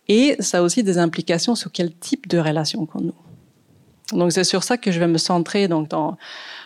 [0.08, 3.14] Et ça a aussi des implications sur quel type de relation qu'on noue.
[4.14, 6.18] Donc c'est sur ça que je vais me centrer donc dans,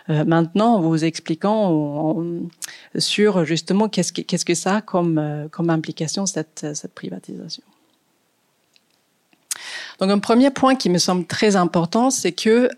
[0.10, 2.16] euh, maintenant en vous expliquant
[2.98, 4.12] sur justement qu'est-ce
[4.46, 7.64] que, ça a comme, euh, implication cette privatisation.
[10.00, 12.70] Donc un premier point qui me semble très important, c'est que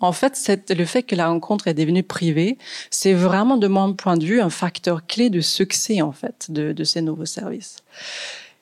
[0.00, 0.36] en fait,
[0.68, 2.58] le fait que la rencontre est devenue privée,
[2.90, 6.84] c'est vraiment, de mon point de vue, un facteur clé de succès, en fait, de,
[6.84, 7.78] ces nouveaux services.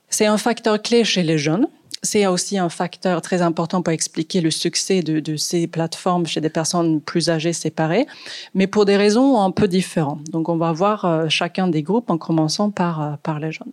[0.09, 1.67] C'est un facteur clé chez les jeunes.
[2.05, 6.51] C'est aussi un facteur très important pour expliquer le succès de, ces plateformes chez des
[6.51, 8.07] personnes plus âgées séparées,
[8.55, 10.25] mais pour des raisons un peu différentes.
[10.25, 13.73] Donc, on va voir euh, chacun des groupes en commençant par, euh, par les jeunes.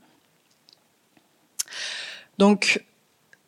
[2.37, 2.83] Donc,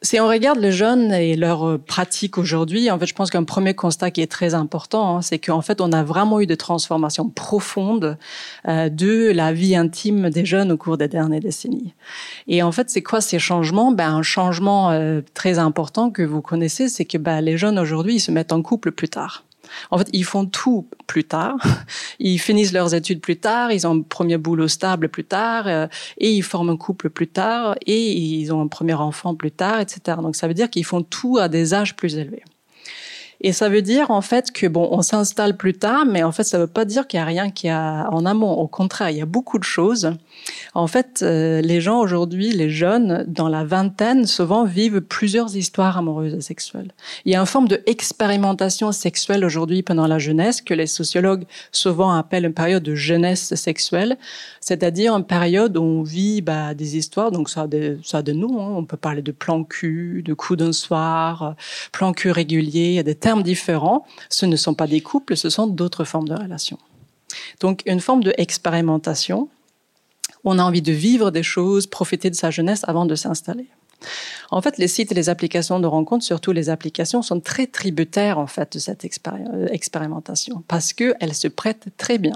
[0.04, 3.46] si on regarde les jeunes et leurs euh, pratiques aujourd'hui, en fait, je pense qu'un
[3.46, 6.58] premier constat qui est très important, hein, c'est qu'en fait, on a vraiment eu des
[6.58, 8.18] transformations profondes
[8.68, 11.94] euh, de la vie intime des jeunes au cours des dernières décennies.
[12.48, 13.92] Et en fait, c'est quoi ces changements?
[13.94, 18.16] Ben, un changement euh, très important que vous connaissez, c'est que ben, les jeunes aujourd'hui,
[18.16, 19.46] ils se mettent en couple plus tard.
[19.92, 21.58] En fait, ils font tout plus tard.
[22.20, 25.88] Ils finissent leurs études plus tard, ils ont un premier boulot stable plus tard, euh,
[26.18, 29.80] et ils forment un couple plus tard, et ils ont un premier enfant plus tard,
[29.80, 30.18] etc.
[30.22, 32.44] Donc ça veut dire qu'ils font tout à des âges plus élevés.
[33.46, 36.44] Et ça veut dire en fait que bon, on s'installe plus tard, mais en fait
[36.44, 38.54] ça veut pas dire qu'il y a rien qui a en amont.
[38.54, 40.14] Au contraire, il y a beaucoup de choses.
[40.74, 45.98] En fait, euh, les gens aujourd'hui, les jeunes dans la vingtaine, souvent vivent plusieurs histoires
[45.98, 46.92] amoureuses et sexuelles.
[47.26, 51.46] Il y a une forme de expérimentation sexuelle aujourd'hui pendant la jeunesse que les sociologues
[51.72, 54.18] souvent appellent une période de jeunesse sexuelle,
[54.62, 57.32] c'est-à-dire une période où on vit bah, des histoires.
[57.32, 57.68] Donc ça a
[58.04, 58.60] ça de nous.
[58.60, 58.74] Hein.
[58.76, 61.56] On peut parler de plan cul, de coup d'un soir,
[61.92, 62.88] plan cul régulier.
[62.88, 64.06] Il y a des différents.
[64.30, 66.78] Ce ne sont pas des couples, ce sont d'autres formes de relations.
[67.62, 69.50] Donc une forme de expérimentation
[70.44, 73.68] on a envie de vivre des choses, profiter de sa jeunesse avant de s'installer.
[74.52, 78.38] En fait, les sites et les applications de rencontres, surtout les applications, sont très tributaires
[78.38, 82.36] en fait de cette euh, expérimentation parce qu'elles se prêtent très bien.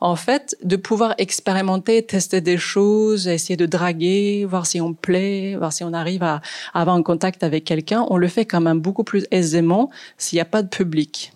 [0.00, 5.56] En fait, de pouvoir expérimenter, tester des choses, essayer de draguer, voir si on plaît,
[5.56, 6.42] voir si on arrive à
[6.74, 10.42] avoir un contact avec quelqu'un, on le fait quand même beaucoup plus aisément s'il n'y
[10.42, 11.32] a pas de public.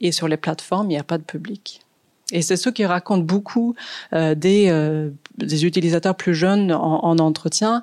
[0.00, 1.80] Et sur les plateformes, il n'y a pas de public.
[2.32, 3.74] Et c'est ce qui raconte beaucoup
[4.12, 7.82] euh, des, euh, des utilisateurs plus jeunes en, en entretien,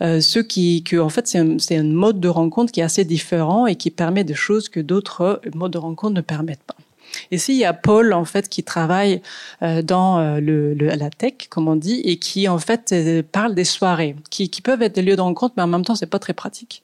[0.00, 3.04] euh, ceux qui, que en fait c'est un, un, mode de rencontre qui est assez
[3.04, 6.76] différent et qui permet des choses que d'autres modes de rencontre ne permettent pas.
[7.30, 9.22] Ici, il y a Paul en fait qui travaille
[9.62, 12.94] euh, dans euh, le, le, la tech, comme on dit, et qui en fait
[13.32, 15.94] parle des soirées, qui, qui peuvent être des lieux de rencontre, mais en même temps,
[15.94, 16.82] c'est pas très pratique.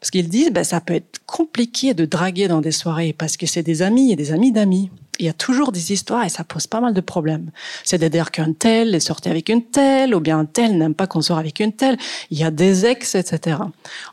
[0.00, 3.46] Parce qu'ils disent, ben, ça peut être compliqué de draguer dans des soirées parce que
[3.46, 6.44] c'est des amis et des amis d'amis il y a toujours des histoires et ça
[6.44, 7.50] pose pas mal de problèmes.
[7.84, 11.22] C'est-à-dire qu'un tel est sorti avec une telle, ou bien un tel n'aime pas qu'on
[11.22, 11.96] sorte avec une telle.
[12.30, 13.58] Il y a des ex, etc.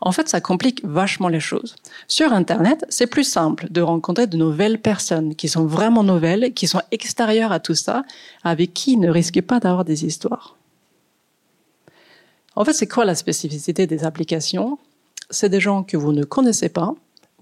[0.02, 1.76] En fait, ça complique vachement les choses.
[2.08, 6.68] Sur Internet, c'est plus simple de rencontrer de nouvelles personnes qui sont vraiment nouvelles, qui
[6.68, 8.04] sont extérieures à tout ça,
[8.44, 10.56] avec qui ne risquent pas d'avoir des histoires.
[12.56, 14.78] En fait, c'est quoi la spécificité des applications?
[15.30, 16.94] C'est des gens que vous ne connaissez pas,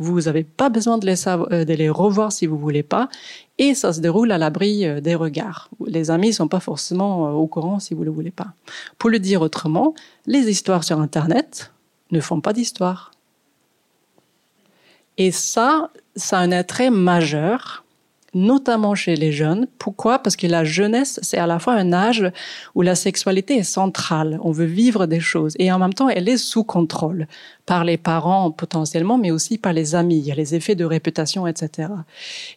[0.02, 3.10] vous n'avez pas besoin de les, euh, de les revoir si vous voulez pas.
[3.58, 5.70] Et ça se déroule à l'abri euh, des regards.
[5.86, 8.54] Les amis ne sont pas forcément euh, au courant si vous ne le voulez pas.
[8.98, 9.94] Pour le dire autrement,
[10.26, 11.72] les histoires sur Internet
[12.12, 13.12] ne font pas d'histoire.
[15.18, 17.81] Et ça, ça a un attrait majeur
[18.34, 19.68] notamment chez les jeunes.
[19.78, 20.20] Pourquoi?
[20.20, 22.32] Parce que la jeunesse, c'est à la fois un âge
[22.76, 24.40] où la sexualité est centrale.
[24.44, 27.28] On veut vivre des choses et en même temps, elle est sous contrôle
[27.66, 30.20] par les parents potentiellement, mais aussi par les amis.
[30.20, 31.90] Il y a les effets de réputation, etc.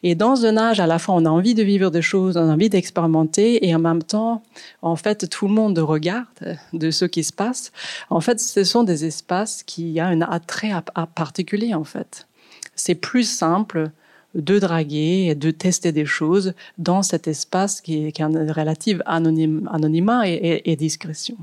[0.03, 2.49] Et dans un âge, à la fois, on a envie de vivre des choses, on
[2.49, 4.43] a envie d'expérimenter et en même temps,
[4.81, 7.71] en fait, tout le monde regarde de ce qui se passe.
[8.09, 10.71] En fait, ce sont des espaces qui ont un attrait
[11.15, 12.27] particulier, en fait.
[12.75, 13.89] C'est plus simple
[14.35, 19.01] de draguer et de tester des choses dans cet espace qui est, qui un relative
[19.05, 21.37] anonymat et, discrétion.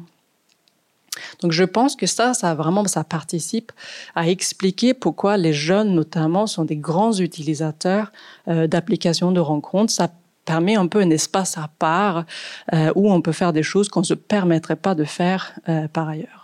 [1.40, 3.72] Donc je pense que ça, ça vraiment, ça participe
[4.14, 8.12] à expliquer pourquoi les jeunes, notamment, sont des grands utilisateurs
[8.48, 9.92] euh, d'applications de rencontres.
[9.92, 10.10] Ça
[10.44, 12.24] permet un peu un espace à part
[12.72, 15.88] euh, où on peut faire des choses qu'on ne se permettrait pas de faire euh,
[15.88, 16.41] par ailleurs.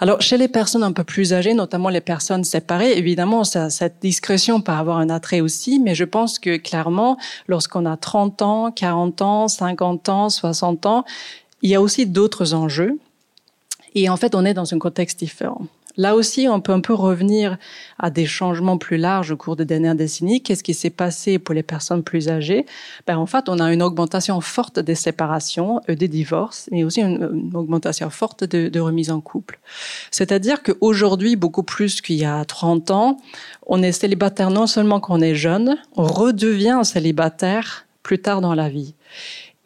[0.00, 4.60] Alors, chez les personnes un peu plus âgées, notamment les personnes séparées, évidemment, cette discrétion
[4.60, 7.16] peut avoir un attrait aussi, mais je pense que clairement,
[7.48, 11.04] lorsqu'on a 30 ans, 40 ans, 50 ans, 60 ans,
[11.62, 12.98] il y a aussi d'autres enjeux.
[13.96, 15.62] Et en fait, on est dans un contexte différent.
[15.98, 17.58] Là aussi, on peut un peu revenir
[17.98, 20.40] à des changements plus larges au cours des dernières décennies.
[20.42, 22.66] Qu'est-ce qui s'est passé pour les personnes plus âgées?
[23.06, 27.50] Ben, En fait, on a une augmentation forte des séparations, des divorces, mais aussi une,
[27.52, 29.58] augmentation forte de, de remise en couple.
[30.12, 33.16] C'est-à-dire qu'aujourd'hui, beaucoup plus qu'il y a 30 ans,
[33.66, 38.54] on est célibataire non seulement quand on est jeune, on redevient célibataire plus tard dans
[38.54, 38.94] la vie.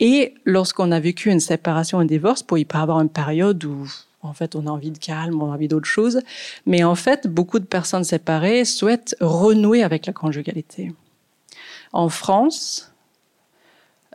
[0.00, 3.86] Et lorsqu'on a vécu une séparation, un divorce, y peut avoir une période où
[4.22, 6.20] en fait, on a envie de calme, on a envie d'autre chose.
[6.64, 10.92] Mais en fait, beaucoup de personnes séparées souhaitent renouer avec la conjugalité.
[11.92, 12.92] En France,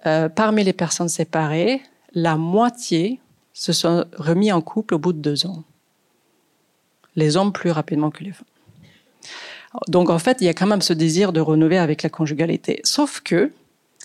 [0.05, 1.81] euh, parmi les personnes séparées,
[2.13, 3.19] la moitié
[3.53, 5.63] se sont remis en couple au bout de deux ans.
[7.15, 8.45] Les hommes plus rapidement que les femmes.
[9.89, 12.79] Donc en fait, il y a quand même ce désir de renouer avec la conjugalité.
[12.83, 13.51] Sauf que,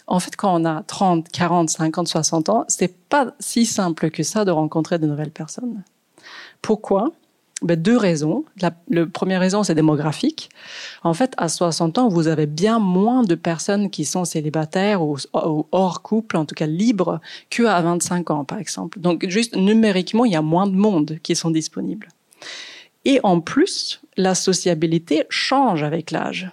[0.07, 4.23] en fait, quand on a 30, 40, 50, 60 ans, c'est pas si simple que
[4.23, 5.83] ça de rencontrer de nouvelles personnes.
[6.61, 7.13] Pourquoi?
[7.63, 8.45] Ben, Deux raisons.
[8.61, 8.73] La,
[9.07, 10.51] première raison, c'est démographique.
[11.05, 15.17] En fait, à 60 ans, vous avez bien moins de personnes qui sont célibataires ou,
[15.35, 18.99] ou hors couple, en tout cas libres, qu'à 25 ans, par exemple.
[18.99, 22.09] Donc, juste numériquement, il y a moins de monde qui sont disponibles.
[23.05, 26.51] Et en plus, la sociabilité change avec l'âge.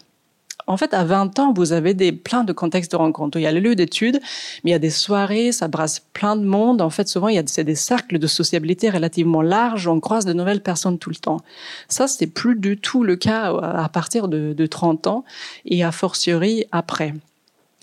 [0.69, 3.39] En fait, à 20 ans, vous avez des, plein de contextes de rencontres.
[3.39, 4.19] Il y a les lieux d'études,
[4.63, 6.79] mais il y a des soirées, ça brasse plein de monde.
[6.81, 9.87] En fait, souvent, il y a des cercles de sociabilité relativement larges.
[9.87, 11.41] On croise de nouvelles personnes tout le temps.
[11.87, 15.23] Ça, c'est plus du tout le cas à partir de, de 30 ans
[15.65, 17.15] et a fortiori après.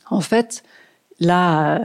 [0.09, 0.63] En fait,
[1.19, 1.81] Là,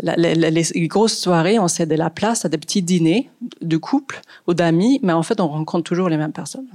[0.00, 3.28] les grosses soirées, on cède la place à des petits dîners
[3.60, 6.68] de couples ou d'amis, mais en fait, on rencontre toujours les mêmes personnes.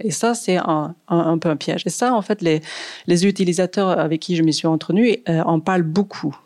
[0.00, 1.82] Et ça, c'est un, peu un piège.
[1.86, 2.60] Et ça, en fait, les,
[3.06, 6.36] les utilisateurs avec qui je me suis entretenue euh, en parlent beaucoup.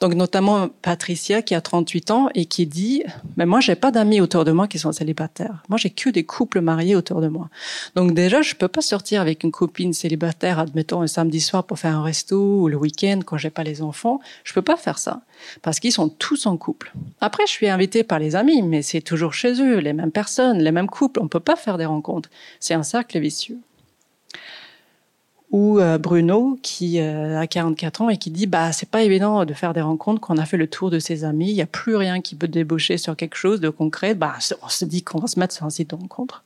[0.00, 3.02] Donc notamment Patricia qui a 38 ans et qui dit
[3.36, 5.62] mais moi j'ai pas d'amis autour de moi qui sont célibataires.
[5.70, 7.48] Moi j'ai que des couples mariés autour de moi.
[7.94, 11.78] Donc déjà je peux pas sortir avec une copine célibataire admettons un samedi soir pour
[11.78, 14.20] faire un resto ou le week-end quand j'ai pas les enfants.
[14.44, 15.22] Je peux pas faire ça
[15.62, 16.92] parce qu'ils sont tous en couple.
[17.20, 20.58] Après je suis invitée par les amis mais c'est toujours chez eux les mêmes personnes,
[20.58, 21.20] les mêmes couples.
[21.22, 22.28] On peut pas faire des rencontres.
[22.60, 23.58] C'est un cercle vicieux
[25.50, 29.44] ou euh, Bruno qui euh, a 44 ans et qui dit bah c'est pas évident
[29.44, 31.66] de faire des rencontres qu'on a fait le tour de ses amis, il y a
[31.66, 35.18] plus rien qui peut débaucher sur quelque chose de concret, bah on se dit qu'on
[35.18, 36.44] va se mettre sur un site de rencontre.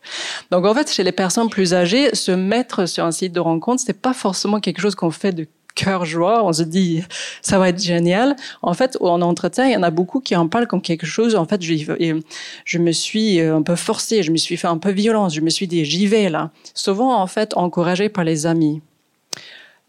[0.51, 3.83] Donc en fait chez les personnes plus âgées, se mettre sur un site de rencontre,
[3.85, 7.03] c'est pas forcément quelque chose qu'on fait de cœur joie, on se dit
[7.43, 8.37] ça va être génial.
[8.61, 11.37] En fait, en entretien, il y en a beaucoup qui en parlent comme quelque chose.
[11.37, 12.21] En fait, je,
[12.65, 15.41] je me suis euh, un peu forcée, je me suis fait un peu violence, je
[15.41, 16.51] me suis dit j'y vais là.
[16.75, 18.83] Souvent, en fait, encouragé par les amis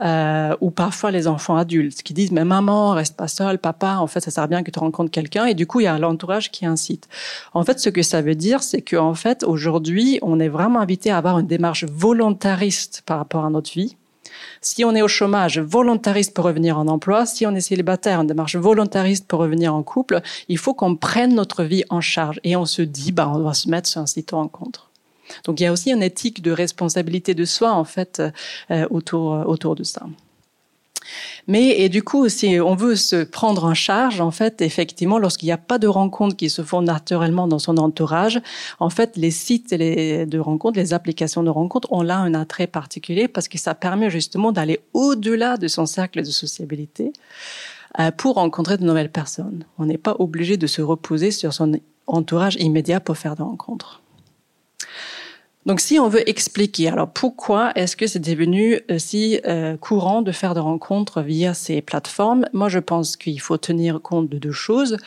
[0.02, 4.08] euh, ou parfois les enfants adultes qui disent mais maman reste pas seule, papa en
[4.08, 6.52] fait ça sert bien que tu rencontres quelqu'un et du coup il y a l'entourage
[6.52, 7.08] qui incite.
[7.54, 10.80] En fait ce que ça veut dire c'est que en fait aujourd'hui on est vraiment
[10.80, 13.95] invité à avoir une démarche volontariste par rapport à notre vie.
[14.62, 17.26] Si on est au chômage, volontariste pour revenir en emploi.
[17.26, 20.22] Si on est célibataire, une démarche volontariste pour revenir en couple.
[20.47, 23.54] Il faut qu'on prenne notre vie en charge et on se dit, bah, on doit
[23.54, 24.90] se mettre sur un site de rencontre.
[25.45, 28.21] Donc il y a aussi une éthique de responsabilité de soi en fait
[28.71, 30.05] euh, autour autour de ça.
[31.47, 35.47] Mais et du coup, si on veut se prendre en charge, en fait, effectivement, lorsqu'il
[35.47, 38.39] n'y a pas de rencontres qui se font naturellement dans son entourage,
[38.79, 43.27] en fait, les sites de rencontres, les applications de rencontres ont là un attrait particulier
[43.27, 47.13] parce que ça permet justement d'aller au-delà de son cercle de sociabilité
[47.99, 49.65] euh, pour rencontrer de nouvelles personnes.
[49.77, 51.73] On n'est pas obligé de se reposer sur son
[52.07, 54.01] entourage immédiat pour faire des rencontres.
[55.66, 60.24] Donc, si on veut expliquer, alors pourquoi est-ce que c'est devenu euh, si euh, courant
[60.24, 64.38] de faire des rencontres via ces plateformes Moi, je pense qu'il faut tenir compte de
[64.38, 64.97] deux choses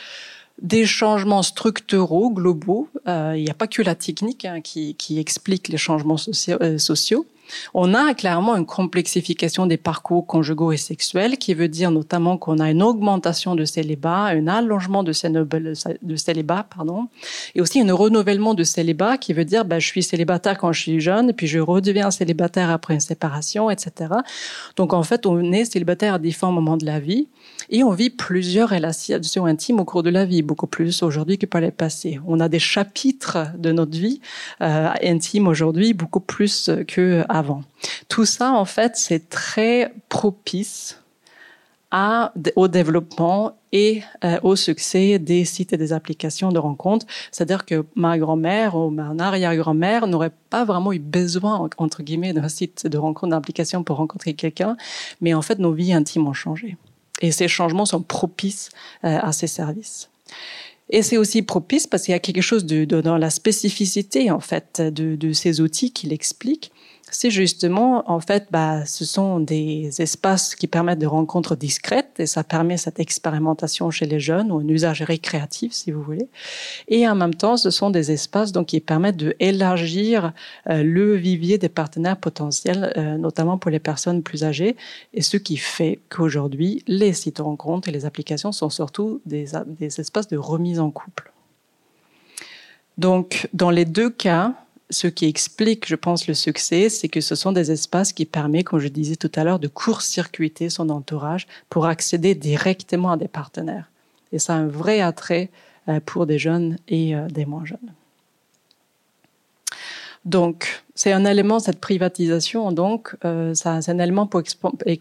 [0.62, 2.88] des changements structuraux globaux.
[3.08, 7.26] Euh, il n'y a pas que la technique hein, qui, qui, explique les changements sociaux.
[7.74, 12.58] On a clairement une complexification des parcours conjugaux et sexuels qui veut dire notamment qu'on
[12.58, 17.08] a une augmentation de célibat, un allongement de, célibat, pardon,
[17.54, 20.80] et aussi un renouvellement de célibat qui veut dire ben, je suis célibataire quand je
[20.80, 24.10] suis jeune, puis je redeviens célibataire après une séparation, etc.
[24.76, 27.28] Donc en fait, on est célibataire à différents moments de la vie
[27.74, 31.46] et on vit plusieurs relations intimes au cours de la vie, beaucoup plus aujourd'hui que
[31.46, 32.20] par le passé.
[32.24, 34.20] On a des chapitres de notre vie
[34.60, 37.64] euh, intime aujourd'hui beaucoup plus que avant.
[38.08, 41.00] Tout ça, en fait, c'est très propice
[42.54, 47.06] au développement et euh, au succès des sites et des applications de rencontres.
[47.32, 52.48] C'est-à-dire que ma grand-mère ou ma arrière-grand-mère n'aurait pas vraiment eu besoin, entre guillemets, d'un
[52.48, 54.76] site de rencontre, d'application pour rencontrer quelqu'un,
[55.20, 56.76] mais en fait, nos vies intimes ont changé.
[57.20, 58.70] Et ces changements sont propices
[59.04, 60.10] euh, à ces services.
[60.90, 64.30] Et c'est aussi propice parce qu'il y a quelque chose de, de, dans la spécificité
[64.30, 66.72] en fait de, de ces outils qui l'expliquent
[67.14, 72.26] c'est justement, en fait, bah, ce sont des espaces qui permettent de rencontres discrètes et
[72.26, 76.26] ça permet cette expérimentation chez les jeunes ou un usage récréatif, si vous voulez.
[76.88, 80.32] Et en même temps, ce sont des espaces donc qui permettent de élargir
[80.68, 84.74] euh, le vivier des partenaires potentiels, euh, notamment pour les personnes plus âgées,
[85.12, 89.46] et ce qui fait qu'aujourd'hui, les sites de rencontres et les applications sont surtout des,
[89.66, 91.32] des espaces de remise en couple.
[92.98, 94.54] Donc, dans les deux cas,
[94.94, 98.66] ce qui explique, je pense, le succès, c'est que ce sont des espaces qui permettent,
[98.66, 103.28] comme je disais tout à l'heure, de court-circuiter son entourage pour accéder directement à des
[103.28, 103.90] partenaires.
[104.32, 105.50] Et ça a un vrai attrait
[105.88, 107.92] euh, pour des jeunes et euh, des moins jeunes.
[110.24, 114.42] Donc, c'est un élément, cette privatisation, donc, euh, c'est un élément pour,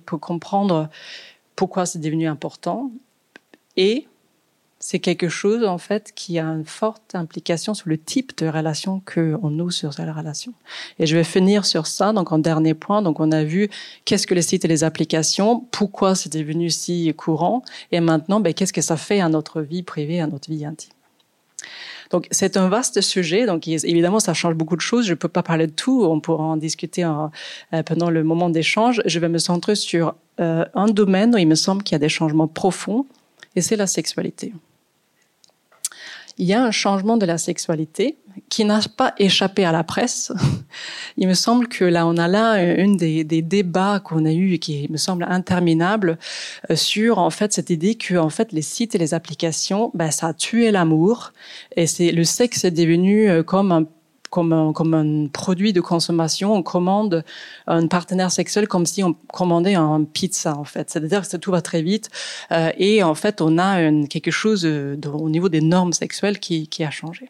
[0.05, 0.89] pour comprendre
[1.55, 2.91] pourquoi c'est devenu important
[3.77, 4.07] et
[4.85, 8.99] c'est quelque chose en fait qui a une forte implication sur le type de relation
[9.05, 10.53] que on noue sur cette relation.
[10.99, 12.11] Et je vais finir sur ça.
[12.11, 13.69] Donc en dernier point, donc on a vu
[14.03, 17.63] qu'est-ce que les sites et les applications, pourquoi c'est devenu si courant,
[17.93, 20.91] et maintenant ben, qu'est-ce que ça fait à notre vie privée, à notre vie intime.
[22.11, 23.45] Donc c'est un vaste sujet.
[23.45, 25.05] Donc évidemment, ça change beaucoup de choses.
[25.05, 26.03] Je ne peux pas parler de tout.
[26.03, 29.01] On pourra en discuter euh, pendant le moment d'échange.
[29.05, 31.99] Je vais me centrer sur euh, un domaine où il me semble qu'il y a
[31.99, 33.05] des changements profonds,
[33.55, 34.51] et c'est la sexualité
[36.37, 38.17] il y a un changement de la sexualité
[38.49, 40.31] qui n'a pas échappé à la presse.
[41.17, 44.53] Il me semble que là, on a là une des, des débats qu'on a eu
[44.53, 46.17] et qui me semble interminable
[46.69, 50.11] euh, sur en fait cette idée que en fait les sites et les applications, ben,
[50.11, 51.31] ça a tué l'amour
[51.75, 53.85] et c'est le sexe est devenu euh, comme un
[54.33, 56.53] comme un, produit de consommation.
[56.53, 57.23] On commande
[57.67, 60.89] un partenaire sexuel comme si on commandait un pizza, en fait.
[60.89, 62.09] C'est-à-dire que tout va très vite.
[62.51, 66.67] Euh, et en fait, on a quelque chose de, au niveau des normes sexuelles qui,
[66.83, 67.29] a changé.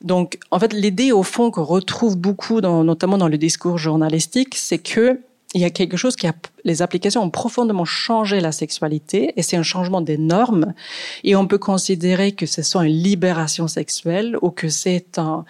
[0.00, 4.78] Donc, en fait, l'idée au fond qu'on retrouve beaucoup, notamment dans le discours journalistique, c'est
[4.78, 5.20] que
[5.54, 6.34] il y a quelque chose qui a,
[6.64, 10.74] les applications ont profondément changé la sexualité et c'est un changement des normes
[11.24, 15.44] et on peut considérer que ce soit une libération sexuelle ou que c'est un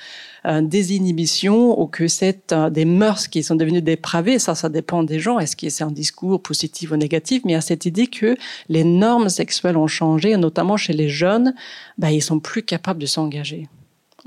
[0.62, 4.38] désinhibition ou que c'est des mœurs qui sont devenues dépravées.
[4.38, 5.38] Ça, ça dépend des gens.
[5.38, 7.42] Est-ce que c'est un discours positif ou négatif?
[7.44, 8.36] Mais a cette idée que
[8.68, 11.54] les normes sexuelles ont changé, notamment chez les jeunes,
[11.98, 13.68] ben, ils sont plus capables de s'engager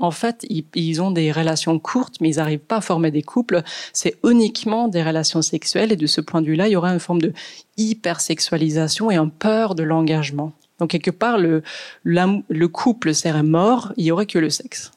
[0.00, 3.62] en fait, ils, ont des relations courtes, mais ils n'arrivent pas à former des couples.
[3.92, 5.92] C'est uniquement des relations sexuelles.
[5.92, 7.34] Et de ce point de vue-là, il y aura une forme de
[7.76, 10.52] hypersexualisation et un peur de l'engagement.
[10.78, 11.62] Donc, quelque part, le,
[12.04, 14.90] le couple serait mort, il y aurait que le sexe.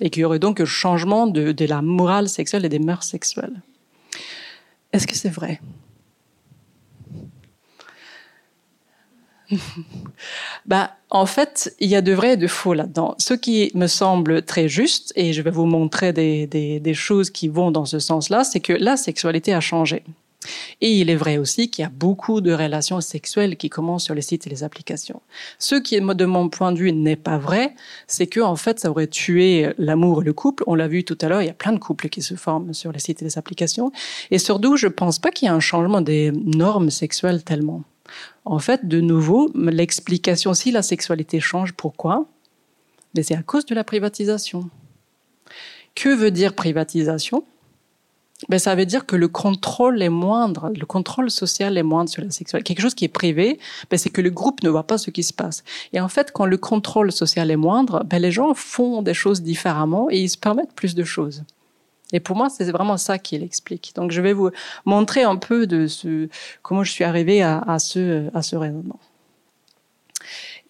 [0.00, 3.60] Et qu'il y aurait donc un changement de, la morale sexuelle et des mœurs sexuelles.
[4.92, 5.60] Est-ce que c'est vrai?
[10.66, 13.16] Bah, en fait, il y a de vrai et de faux là-dedans.
[13.18, 17.72] Ce qui me semble très juste, et je vais vous montrer des choses qui vont
[17.72, 20.04] dans ce sens-là, c'est que la sexualité a changé.
[20.80, 24.14] Et il est vrai aussi qu'il y a beaucoup de relations sexuelles qui commencent sur
[24.14, 25.20] les sites et les applications.
[25.58, 27.74] Ce qui, de mon point de vue, n'est pas vrai,
[28.06, 30.64] c'est que en fait, ça aurait tué l'amour et le couple.
[30.66, 32.72] On l'a vu tout à l'heure, il y a plein de couples qui se forment
[32.72, 33.92] sur les sites et les applications.
[34.30, 37.82] Et surtout, je pense pas qu'il y ait un changement des normes sexuelles tellement.
[38.44, 42.26] En fait, de nouveau, l'explication si la sexualité change, pourquoi?
[43.14, 44.70] Mais c'est à cause de la privatisation.
[45.94, 47.44] Que veut dire privatisation?
[48.48, 52.22] Ben, ça veut dire que le contrôle est moindre, le contrôle social est moindre sur
[52.22, 52.74] la sexualité.
[52.74, 53.58] Quelque chose qui est privé,
[53.90, 55.62] ben, c'est que le groupe ne voit pas ce qui se passe.
[55.92, 59.42] Et en fait, quand le contrôle social est moindre, ben, les gens font des choses
[59.42, 61.44] différemment et ils se permettent plus de choses.
[62.12, 63.92] Et pour moi, c'est vraiment ça qui l'explique.
[63.94, 64.50] Donc, je vais vous
[64.84, 66.28] montrer un peu de ce,
[66.62, 68.98] comment je suis arrivée à, ce, à ce raisonnement.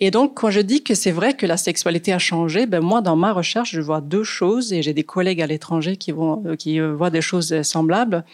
[0.02, 3.02] Et donc, quand je dis que c'est vrai que la sexualité a changé, ben moi,
[3.02, 6.42] dans ma recherche, je vois deux choses, et j'ai des collègues à l'étranger qui vont,
[6.46, 8.24] euh, qui euh, voient des choses semblables.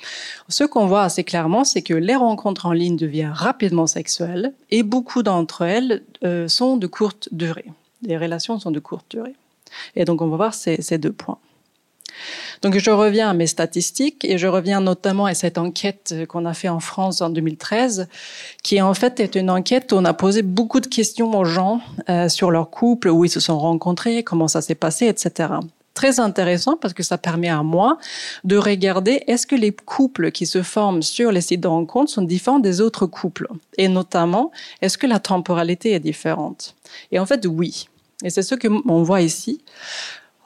[0.48, 4.84] Ce qu'on voit assez clairement, c'est que les rencontres en ligne deviennent rapidement sexuelles, et
[4.84, 7.66] beaucoup d'entre elles euh, sont de courte durée.
[8.02, 9.34] Les relations sont de courte durée.
[9.96, 11.38] Et donc, on va voir ces deux points.
[12.62, 16.54] Donc je reviens à mes statistiques et je reviens notamment à cette enquête qu'on a
[16.54, 18.08] fait en France en 2013,
[18.62, 21.80] qui en fait est une enquête où on a posé beaucoup de questions aux gens
[22.08, 25.48] euh, sur leur couple, où ils se sont rencontrés, comment ça s'est passé, etc
[25.96, 27.98] très intéressant parce que ça permet à moi
[28.44, 32.22] de regarder est-ce que les couples qui se forment sur les sites de rencontres sont
[32.22, 33.48] différents des autres couples?
[33.78, 34.52] Et notamment
[34.82, 36.76] est-ce que la temporalité est différente?
[37.10, 37.88] Et en fait oui.
[38.22, 39.62] Et c'est ce que on voit ici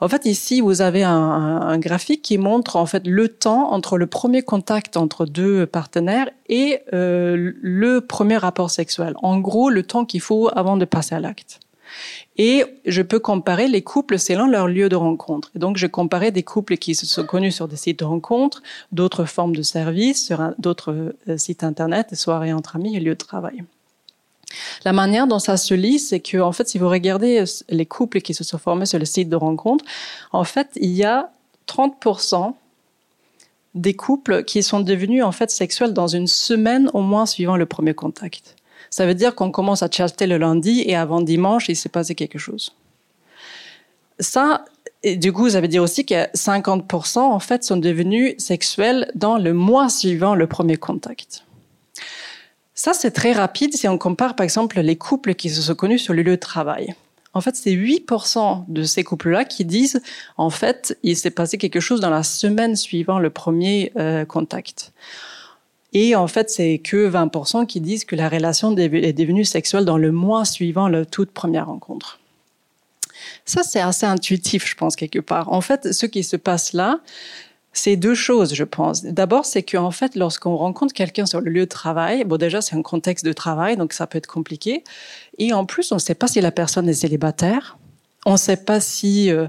[0.01, 4.07] en fait, ici, vous avez un, graphique qui montre en fait le temps entre le
[4.07, 9.13] premier contact entre deux partenaires et euh, le premier rapport sexuel.
[9.21, 11.59] En gros, le temps qu'il faut avant de passer à l'acte.
[12.37, 15.51] Et je peux comparer les couples selon leur lieu de rencontre.
[15.55, 18.63] Et donc, je comparais des couples qui se sont connus sur des sites de rencontre,
[18.91, 23.25] d'autres formes de services, sur d'autres euh, sites internet, soirées entre amis et lieux de
[23.25, 23.63] travail.
[24.85, 27.85] La manière dont ça se lit, c'est que, en fait, si vous regardez euh, les
[27.85, 29.85] couples qui se sont formés sur le site de rencontre,
[30.31, 31.31] en fait, il y a
[31.67, 32.53] 30%
[33.73, 37.65] des couples qui sont devenus, en fait, sexuels dans une semaine au moins suivant le
[37.65, 38.55] premier contact.
[38.89, 42.13] Ça veut dire qu'on commence à chatter le lundi et avant dimanche, il s'est passé
[42.13, 42.75] quelque chose.
[44.19, 44.65] Ça,
[45.03, 49.53] du coup, ça veut dire aussi que 50% en fait sont devenus sexuels dans le
[49.53, 51.45] mois suivant le premier contact.
[52.83, 55.99] Ça, c'est très rapide si on compare, par exemple, les couples qui se sont connus
[55.99, 56.95] sur le lieu de travail.
[57.35, 60.01] En fait, c'est 8% de ces couples-là qui disent,
[60.35, 64.93] en fait, il s'est passé quelque chose dans la semaine suivant le premier euh, contact.
[65.93, 69.99] Et en fait, c'est que 20% qui disent que la relation est devenue sexuelle dans
[69.99, 72.19] le mois suivant la toute première rencontre.
[73.45, 75.53] Ça, c'est assez intuitif, je pense, quelque part.
[75.53, 76.99] En fait, ce qui se passe là,
[77.73, 79.03] c'est deux choses, je pense.
[79.03, 82.75] D'abord, c'est qu'en fait, lorsqu'on rencontre quelqu'un sur le lieu de travail, bon, déjà, c'est
[82.75, 84.83] un contexte de travail, donc ça peut être compliqué.
[85.37, 87.77] Et en plus, on ne sait pas si la personne est célibataire.
[88.25, 89.47] On ne sait pas si euh,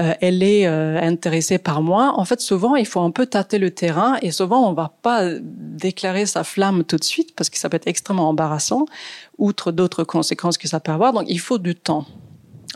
[0.00, 2.14] euh, elle est euh, intéressée par moi.
[2.16, 5.28] En fait, souvent, il faut un peu tâter le terrain et souvent, on va pas
[5.42, 8.86] déclarer sa flamme tout de suite parce que ça peut être extrêmement embarrassant,
[9.36, 11.12] outre d'autres conséquences que ça peut avoir.
[11.12, 12.06] Donc, il faut du temps.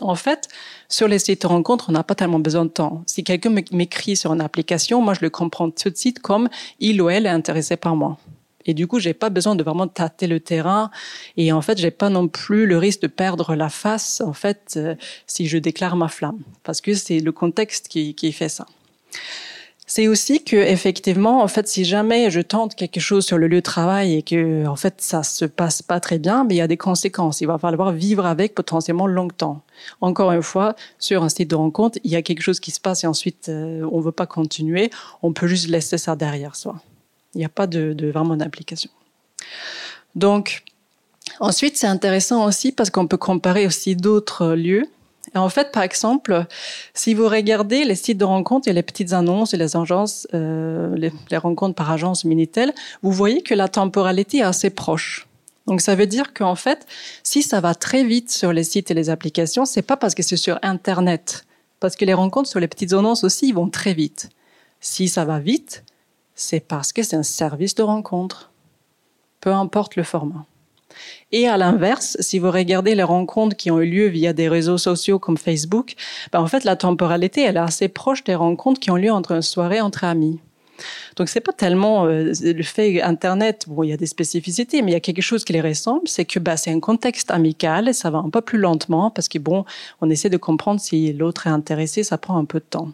[0.01, 0.47] En fait,
[0.87, 3.03] sur les sites de rencontres, on n'a pas tellement besoin de temps.
[3.05, 7.01] Si quelqu'un m'écrit sur une application, moi, je le comprends tout de suite comme il
[7.01, 8.17] ou elle est intéressé par moi.
[8.65, 10.91] Et du coup, j'ai pas besoin de vraiment tâter le terrain.
[11.37, 14.73] Et en fait, j'ai pas non plus le risque de perdre la face, en fait,
[14.77, 14.95] euh,
[15.27, 16.39] si je déclare ma flamme.
[16.63, 18.65] Parce que c'est le contexte qui, qui fait ça.
[19.89, 23.55] C'est aussi que effectivement, en fait, si jamais je tente quelque chose sur le lieu
[23.55, 26.61] de travail et que en fait ça se passe pas très bien, mais il y
[26.61, 27.41] a des conséquences.
[27.41, 29.63] Il va falloir vivre avec potentiellement longtemps.
[29.99, 32.79] Encore une fois, sur un site de rencontre, il y a quelque chose qui se
[32.79, 34.91] passe et ensuite euh, on veut pas continuer.
[35.23, 36.79] On peut juste laisser ça derrière soi.
[37.33, 38.91] Il n'y a pas de, de vraiment d'application.
[40.13, 40.65] Donc
[41.39, 44.85] ensuite, c'est intéressant aussi parce qu'on peut comparer aussi d'autres lieux
[45.35, 46.45] en fait, par exemple,
[46.93, 49.75] si vous regardez les sites de rencontres et les petites annonces et les
[50.33, 55.27] euh, les, rencontres par agence Minitel, vous voyez que la temporalité est assez proche.
[55.67, 56.87] Donc ça veut dire qu'en fait,
[57.23, 60.23] si ça va très vite sur les sites et les applications, c'est pas parce que
[60.23, 61.45] c'est sur Internet,
[61.79, 64.29] parce que les rencontres sur les petites annonces aussi vont très vite.
[64.81, 65.83] Si ça va vite,
[66.33, 68.51] c'est parce que c'est un service de rencontre,
[69.41, 70.45] peu importe le format.
[71.31, 74.77] Et à l'inverse, si vous regardez les rencontres qui ont eu lieu via des réseaux
[74.77, 75.95] sociaux comme Facebook,
[76.31, 79.33] ben en fait, la temporalité, elle est assez proche des rencontres qui ont lieu entre
[79.33, 80.39] une soirée entre amis.
[81.15, 83.65] Donc c'est pas tellement euh, le fait Internet.
[83.67, 86.07] Bon, il y a des spécificités, mais il y a quelque chose qui les ressemble,
[86.07, 89.27] c'est que bah, c'est un contexte amical et ça va un peu plus lentement parce
[89.27, 89.65] que bon,
[90.01, 92.89] on essaie de comprendre si l'autre est intéressé, ça prend un peu de temps.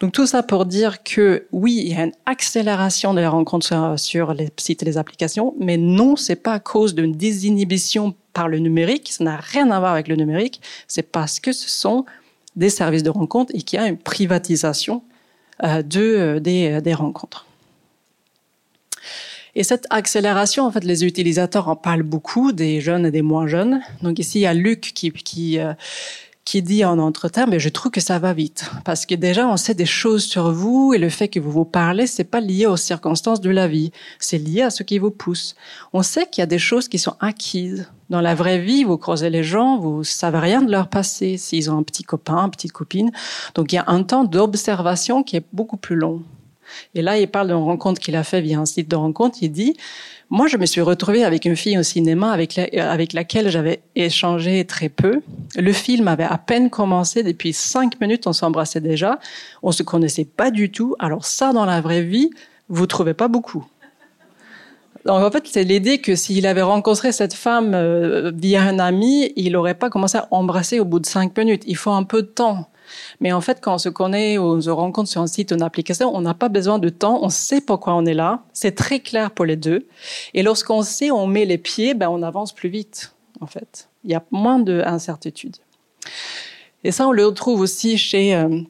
[0.00, 3.94] Donc tout ça pour dire que oui, il y a une accélération de la rencontre
[3.98, 8.48] sur, les sites et les applications, mais non, c'est pas à cause d'une désinhibition par
[8.48, 9.10] le numérique.
[9.12, 10.60] Ça n'a rien à voir avec le numérique.
[10.86, 12.04] C'est parce que ce sont
[12.56, 15.02] des services de rencontre et qu'il y a une privatisation
[15.62, 17.46] de, euh, des, des rencontres.
[19.54, 23.46] Et cette accélération, en fait, les utilisateurs en parlent beaucoup, des jeunes et des moins
[23.46, 23.80] jeunes.
[24.02, 25.72] Donc ici, il y a Luc qui, qui, euh,
[26.50, 28.68] qui dit en entretien, mais je trouve que ça va vite.
[28.84, 31.64] Parce que déjà, on sait des choses sur vous et le fait que vous vous
[31.64, 33.92] parlez, c'est pas lié aux circonstances de la vie.
[34.18, 35.54] C'est lié à ce qui vous pousse.
[35.92, 37.88] On sait qu'il y a des choses qui sont acquises.
[38.08, 41.70] Dans la vraie vie, vous croisez les gens, vous savez rien de leur passé, s'ils
[41.70, 43.12] ont un petit copain, une petite copine.
[43.54, 46.20] Donc il y a un temps d'observation qui est beaucoup plus long.
[46.94, 49.38] Et là, il parle d'une rencontre qu'il a fait via un site de rencontre.
[49.42, 49.76] Il dit,
[50.28, 54.64] moi, je me suis retrouvée avec une fille au cinéma avec, avec laquelle j'avais échangé
[54.64, 55.20] très peu.
[55.56, 57.22] Le film avait à peine commencé.
[57.22, 59.18] Depuis cinq minutes, on s'embrassait déjà.
[59.62, 60.94] On se connaissait pas du tout.
[60.98, 62.30] Alors ça, dans la vraie vie,
[62.68, 63.66] vous trouvez pas beaucoup.
[65.04, 69.32] Donc en fait, c'est l'idée que s'il avait rencontré cette femme euh, via un ami,
[69.36, 71.62] il n'aurait pas commencé à embrasser au bout de cinq minutes.
[71.66, 72.68] Il faut un peu de temps.
[73.20, 76.14] Mais en fait, quand on se connaît on se rencontre sur un site une application,
[76.14, 78.44] on n'a pas besoin de temps, on sait pourquoi on est là.
[78.52, 79.86] C'est très clair pour les deux.
[80.34, 83.88] Et lorsqu'on sait, on met les pieds, ben, on avance plus vite, en fait.
[84.04, 85.56] Il y a moins d'incertitude.
[86.84, 88.34] Et ça, on le retrouve aussi chez...
[88.34, 88.60] Euh,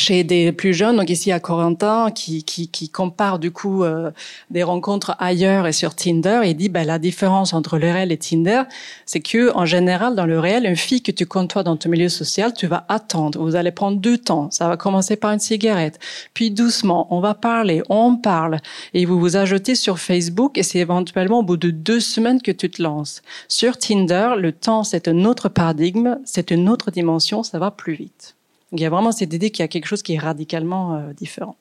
[0.00, 4.10] chez des plus jeunes, donc ici à Corentin, qui, qui, qui compare du coup euh,
[4.50, 8.16] des rencontres ailleurs et sur Tinder, et dit ben, la différence entre le réel et
[8.16, 8.62] Tinder,
[9.04, 12.08] c'est que en général dans le réel, une fille que tu côtoies dans ton milieu
[12.08, 13.38] social, tu vas attendre.
[13.40, 14.50] Vous allez prendre deux temps.
[14.50, 15.98] Ça va commencer par une cigarette,
[16.32, 18.58] puis doucement, on va parler, on parle,
[18.94, 22.52] et vous vous ajoutez sur Facebook, et c'est éventuellement au bout de deux semaines que
[22.52, 23.20] tu te lances.
[23.48, 27.94] Sur Tinder, le temps c'est un autre paradigme, c'est une autre dimension, ça va plus
[27.94, 28.34] vite.
[28.72, 31.12] Il y a vraiment cette idée qu'il y a quelque chose qui est radicalement euh,
[31.12, 31.56] différent.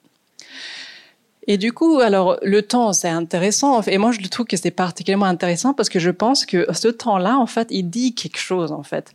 [1.51, 3.81] Et du coup, alors le temps, c'est intéressant.
[3.81, 7.39] Et moi, je trouve que c'est particulièrement intéressant parce que je pense que ce temps-là,
[7.39, 8.71] en fait, il dit quelque chose.
[8.71, 9.11] En fait,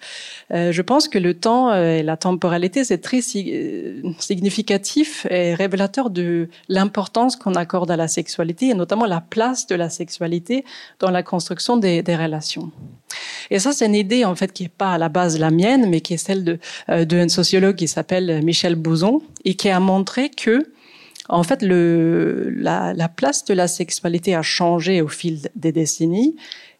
[0.53, 6.11] euh, je pense que le temps euh, et la temporalité, c'est très significatif et révélateur
[6.11, 10.65] de l'importance qu'on accorde à la sexualité et notamment la place de la sexualité
[10.99, 12.73] dans la construction des, relations.
[13.53, 15.89] Et ça, c'est une idée en fait qui est pas à la base la mienne,
[15.89, 16.59] mais qui est celle de
[16.89, 20.74] euh, d'un sociologue qui s'appelle Michel Bouzon et qui a montré que
[21.29, 26.37] en fait, la, la, place de la sexualité a changé au fil des décennies.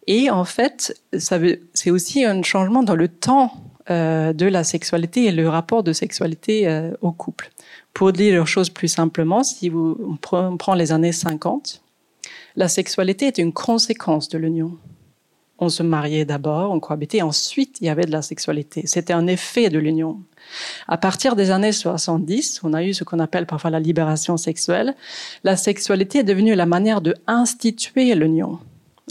[0.07, 3.51] Et en fait, c'est aussi un changement dans le temps
[3.89, 7.51] euh, de la sexualité et le rapport de sexualité euh, au couple.
[7.93, 9.97] Pour dire les choses plus simplement, si vous,
[10.31, 11.81] on prend les années 50,
[12.55, 14.77] La sexualité est une conséquence de l'union.
[15.59, 18.83] On se mariait d'abord, on cohabitait, ensuite il y avait de la sexualité.
[18.85, 20.19] C'était un effet de l'union.
[20.87, 24.95] À partir des années 70, on a eu ce qu'on appelle parfois la libération sexuelle.
[25.43, 28.59] La sexualité est devenue la manière de instituer l'union.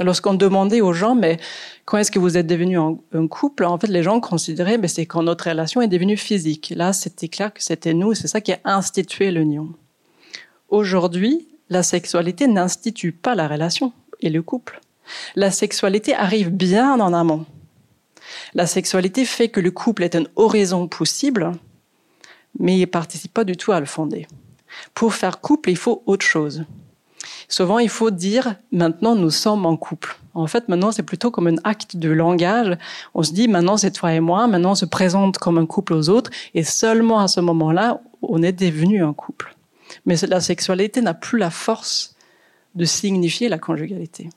[0.00, 1.38] Lorsqu'on demandait aux gens, mais
[1.84, 2.96] quand est-ce que vous êtes devenu un,
[3.28, 6.72] couple En fait, les gens considéraient, mais c'est quand notre relation est devenue physique.
[6.74, 9.68] Là, c'était clair que c'était nous, c'est ça qui a institué l'union.
[10.68, 14.80] Aujourd'hui, la sexualité n'institue pas la relation et le couple.
[15.36, 17.46] La sexualité arrive bien en amont.
[18.54, 21.52] La sexualité fait que le couple est un horizon possible,
[22.58, 24.28] mais il ne participe pas du tout à le fonder.
[24.94, 26.64] Pour faire couple, il faut autre chose.
[27.48, 30.16] Souvent, il faut dire maintenant nous sommes en couple.
[30.34, 32.76] En fait, maintenant, c'est plutôt comme un acte de langage.
[33.14, 35.94] On se dit maintenant c'est toi et moi, maintenant on se présente comme un couple
[35.94, 39.54] aux autres, et seulement à ce moment-là, on est devenu un couple.
[40.06, 42.16] Mais la sexualité n'a plus la force
[42.74, 44.30] de signifier la conjugalité.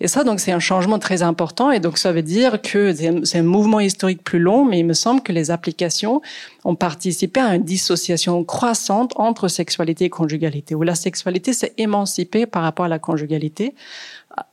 [0.00, 1.70] Et ça, donc, c'est un changement très important.
[1.70, 2.92] Et donc, ça veut dire que
[3.24, 6.20] c'est un mouvement historique plus long, mais il me semble que les applications
[6.64, 12.46] ont participé à une dissociation croissante entre sexualité et conjugalité, où la sexualité s'est émancipée
[12.46, 13.74] par rapport à la conjugalité,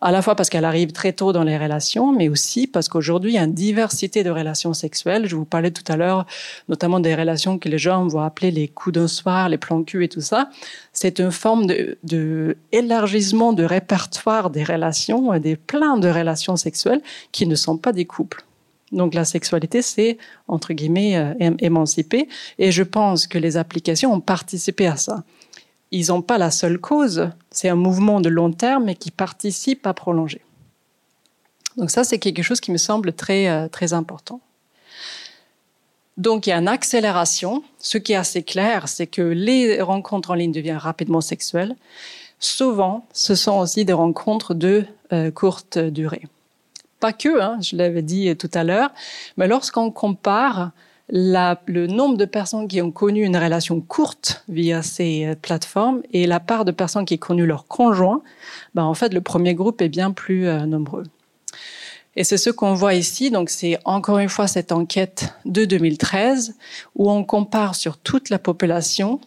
[0.02, 3.32] à la fois parce qu'elle arrive très tôt dans les relations, mais aussi parce qu'aujourd'hui,
[3.32, 5.28] il y a une diversité de relations sexuelles.
[5.28, 6.26] Je vous parlais tout à l'heure,
[6.68, 10.04] notamment des relations que les gens vont appeler les coups d'un soir, les plans cul
[10.04, 10.50] et tout ça.
[10.94, 12.56] C'est une forme de, de,
[13.64, 17.02] répertoire des relations, des plein de relations sexuelles
[17.32, 18.44] qui ne sont pas des couples.
[18.92, 20.18] Donc la sexualité, c'est
[20.48, 22.28] entre guillemets euh, émancipé,
[22.58, 25.24] et je pense que les applications ont participé à ça
[25.92, 29.94] ils n'ont pas la seule cause, c'est un mouvement de long terme qui participe à
[29.94, 30.42] prolonger.
[31.78, 34.42] Donc ça, c'est quelque chose qui me semble très, euh, très important.
[36.18, 37.64] Donc il y a une accélération.
[37.80, 41.76] Ce qui est assez clair, c'est que les rencontres en ligne deviennent rapidement sexuelles.
[42.40, 46.24] Souvent, ce sont aussi des rencontres de euh, courte durée.
[47.00, 48.92] Pas que, hein, je l'avais dit tout à l'heure,
[49.38, 50.72] mais lorsqu'on compare
[51.12, 56.28] le nombre de personnes qui ont connu une relation courte via ces euh, plateformes et
[56.28, 58.22] la part de personnes qui ont connu leur conjoint,
[58.76, 61.04] ben en fait, le premier groupe est bien plus euh, nombreux.
[62.16, 63.32] Et c'est ce qu'on voit ici.
[63.32, 66.56] Donc, c'est encore une fois cette enquête de 2013
[66.96, 69.20] où on compare sur toute la population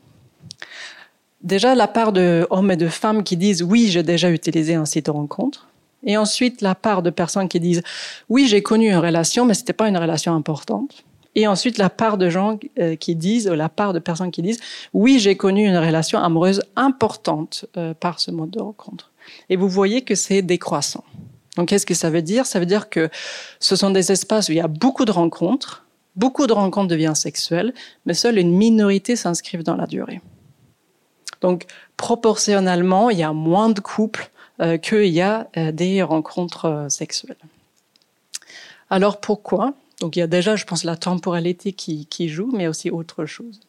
[1.42, 4.84] déjà la part de hommes et de femmes qui disent oui, j'ai déjà utilisé un
[4.84, 5.68] site de rencontre.
[6.04, 7.82] Et ensuite, la part de personnes qui disent
[8.28, 11.04] oui, j'ai connu une relation, mais c'était pas une relation importante.
[11.34, 14.60] Et ensuite, la part de gens euh, qui disent, la part de personnes qui disent,
[14.92, 19.10] oui, j'ai connu une relation amoureuse importante euh, par ce mode de rencontre.
[19.48, 21.04] Et vous voyez que c'est décroissant.
[21.56, 22.44] Donc, qu'est-ce que ça veut dire?
[22.44, 23.08] Ça veut dire que
[23.60, 25.84] ce sont des espaces où il y a beaucoup de rencontres,
[26.16, 27.72] beaucoup de rencontres deviennent sexuelles,
[28.04, 30.20] mais seule une minorité s'inscrivent dans la durée.
[31.40, 31.66] Donc,
[31.96, 34.30] proportionnellement, il y a moins de couples
[34.60, 37.36] euh, qu'il y a euh, des rencontres sexuelles.
[38.90, 39.72] Alors pourquoi?
[40.02, 43.24] Donc il y a déjà, je pense, la temporalité qui, qui joue, mais aussi autre
[43.24, 43.60] chose.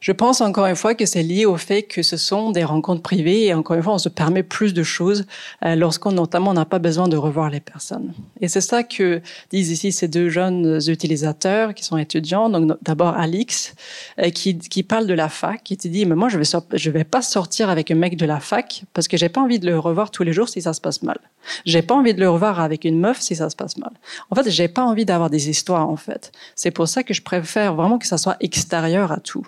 [0.00, 3.02] Je pense encore une fois que c'est lié au fait que ce sont des rencontres
[3.02, 5.26] privées et encore une fois, on se permet plus de choses
[5.64, 8.12] euh, lorsqu'on notamment n'a pas besoin de revoir les personnes.
[8.40, 9.20] Et c'est ça que
[9.50, 12.48] disent ici ces deux jeunes utilisateurs qui sont étudiants.
[12.48, 13.74] Donc d'abord Alix
[14.20, 16.44] euh, qui, qui parle de la fac, qui te dit mais moi je vais
[16.74, 19.58] je vais pas sortir avec un mec de la fac parce que j'ai pas envie
[19.58, 21.18] de le revoir tous les jours si ça se passe mal.
[21.66, 23.90] J'ai pas envie de le revoir avec une meuf si ça se passe mal.
[24.30, 26.30] En fait, j'ai pas envie d'avoir des histoires en fait.
[26.54, 29.46] C'est pour ça que je préfère vraiment que ça soit extérieur à tout.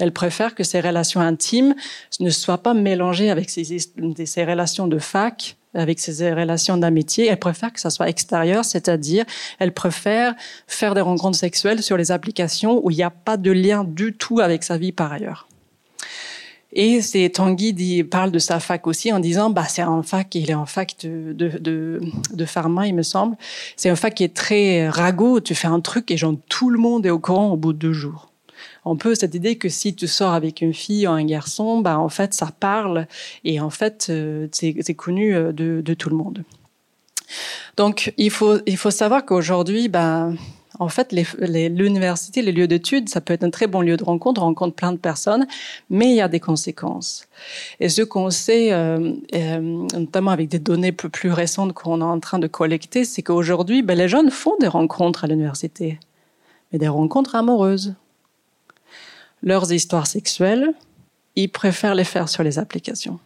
[0.00, 1.74] Elle préfère que ses relations intimes
[2.20, 7.26] ne soient pas mélangées avec ses, relations de fac, avec ses relations d'amitié.
[7.26, 9.24] Elle préfère que ça soit extérieur, c'est-à-dire
[9.58, 10.34] elle préfère
[10.66, 14.14] faire des rencontres sexuelles sur les applications où il n'y a pas de lien du
[14.14, 15.46] tout avec sa vie par ailleurs.
[16.72, 20.50] Et c'est Tanguy parle de sa fac aussi en disant bah c'est un fac il
[20.50, 22.00] est en fac de de de,
[22.32, 23.36] de pharma il me semble
[23.74, 26.78] c'est un fac qui est très ragot tu fais un truc et genre tout le
[26.78, 28.29] monde est au courant au bout de deux jours
[28.84, 31.98] on peut cette idée que si tu sors avec une fille ou un garçon, bah
[31.98, 33.06] en fait ça parle
[33.44, 36.44] et en fait euh, c'est connu euh, de, tout le monde.
[37.76, 40.30] Donc il faut savoir qu'aujourd'hui, bah
[40.80, 44.40] en fait, l'université, les, lieux d'études, ça peut être un très bon lieu de rencontre,
[44.40, 45.46] on rencontre plein de personnes,
[45.90, 47.28] mais il y a des conséquences.
[47.80, 49.12] Et ce qu'on sait, euh,
[49.92, 53.82] notamment avec des données plus, plus récentes qu'on est en train de collecter, c'est qu'aujourd'hui,
[53.82, 56.00] ben, les jeunes font des rencontres à l'université,
[56.72, 57.94] mais des rencontres amoureuses
[59.42, 60.72] leurs histoires sexuelles,
[61.36, 63.18] ils préfèrent les faire sur les applications.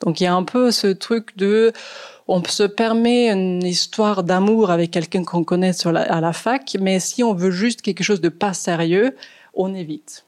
[0.00, 1.72] Donc il y a un peu ce truc de,
[2.28, 7.22] on se permet une histoire d'amour avec quelqu'un qu'on connaît à la fac, mais si
[7.22, 9.16] on veut juste quelque chose de pas sérieux,
[9.54, 10.24] on évite.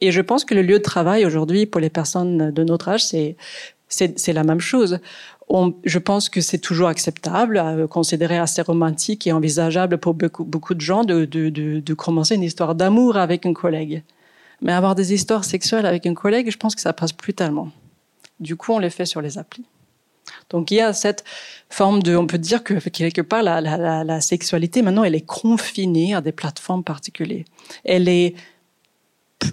[0.00, 3.04] Et je pense que le lieu de travail aujourd'hui pour les personnes de notre âge,
[3.04, 3.36] c'est
[3.88, 5.00] c'est la même chose.
[5.84, 10.80] Je pense que c'est toujours acceptable, euh, considéré assez romantique et envisageable pour beaucoup, de
[10.80, 14.02] gens de, commencer une histoire d'amour avec un collègue.
[14.60, 17.70] Mais avoir des histoires sexuelles avec un collègue, je pense que ça passe plus tellement.
[18.40, 19.64] Du coup, on les fait sur les applis.
[20.50, 21.24] Donc il y a cette
[21.70, 26.14] forme de, on peut dire que quelque part la, la, sexualité maintenant elle est confinée
[26.14, 27.44] à des plateformes particulières.
[27.84, 28.34] Elle est,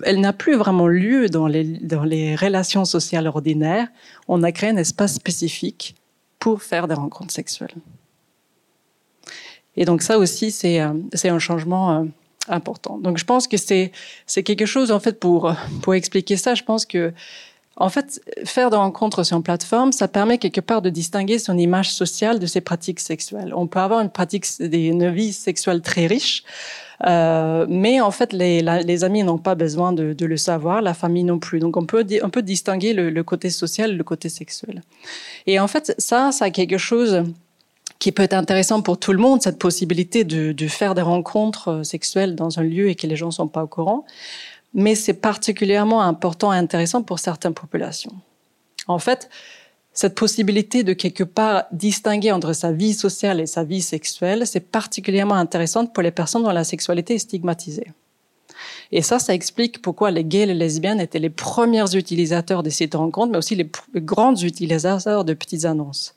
[0.03, 3.87] elle n'a plus vraiment lieu dans les relations sociales ordinaires.
[4.27, 5.95] On a créé un espace spécifique
[6.39, 7.75] pour faire des rencontres sexuelles.
[9.77, 12.03] Et donc ça aussi c'est euh, un changement euh,
[12.47, 12.97] important.
[12.97, 13.91] Donc je pense que c'est
[14.43, 15.55] quelque chose en fait pour
[15.93, 16.55] expliquer ça.
[16.55, 17.13] Je pense que
[17.77, 21.57] en fait, faire des rencontres sur une plateforme, ça permet quelque part de distinguer son
[21.57, 23.53] image sociale de ses pratiques sexuelles.
[23.53, 26.43] On peut avoir une pratique, une vie sexuelle très riche,
[27.05, 31.39] euh, mais en fait, les, amis n'ont pas besoin de, le savoir, la famille non
[31.39, 31.59] plus.
[31.59, 34.81] Donc, on peut, on peut distinguer le, côté social, le côté sexuel.
[35.47, 37.23] Et en fait, ça, ça a quelque chose
[37.99, 41.83] qui peut être intéressant pour tout le monde, cette possibilité de, de faire des rencontres
[41.83, 44.05] sexuelles dans un lieu et que les gens ne sont pas au courant
[44.75, 48.11] mais c'est particulièrement important et intéressant pour certaines populations.
[48.87, 49.29] En fait,
[49.95, 54.59] cette possibilité de quelque part distinguer entre sa vie sociale et sa vie sexuelle, c'est
[54.59, 57.87] particulièrement intéressant pour les personnes dont la sexualité est stigmatisée.
[58.91, 62.69] Et ça, ça explique pourquoi les gays et les lesbiennes étaient les premiers utilisateurs des
[62.69, 66.13] sites de rencontres, mais aussi les grands utilisateurs de petites annonces.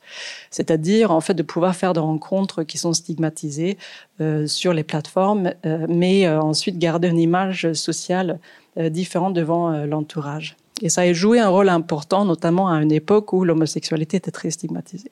[0.51, 3.77] C'est-à-dire, en fait, de pouvoir faire des rencontres qui sont stigmatisées
[4.21, 8.39] euh, sur les plateformes, euh, mais euh, ensuite garder une image sociale
[8.77, 10.55] euh, différente devant euh, l'entourage.
[10.81, 14.49] Et ça a joué un rôle important, notamment à une époque où l'homosexualité était très
[14.49, 15.11] stigmatisée.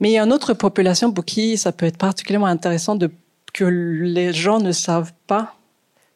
[0.00, 2.98] Mais il y a une autre population pour qui ça peut être particulièrement intéressant
[3.52, 5.54] que les gens ne savent pas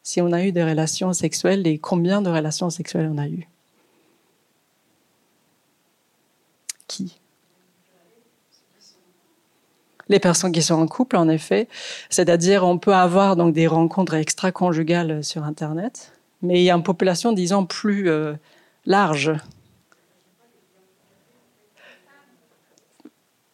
[0.03, 3.47] si on a eu des relations sexuelles et combien de relations sexuelles on a eu.
[6.87, 7.19] Qui?
[10.07, 11.67] Les personnes qui sont en couple, en effet.
[12.09, 16.11] C'est-à-dire, on peut avoir donc des rencontres extra-conjugales sur Internet,
[16.41, 18.33] mais il y a une population, disons, plus euh,
[18.85, 19.33] large.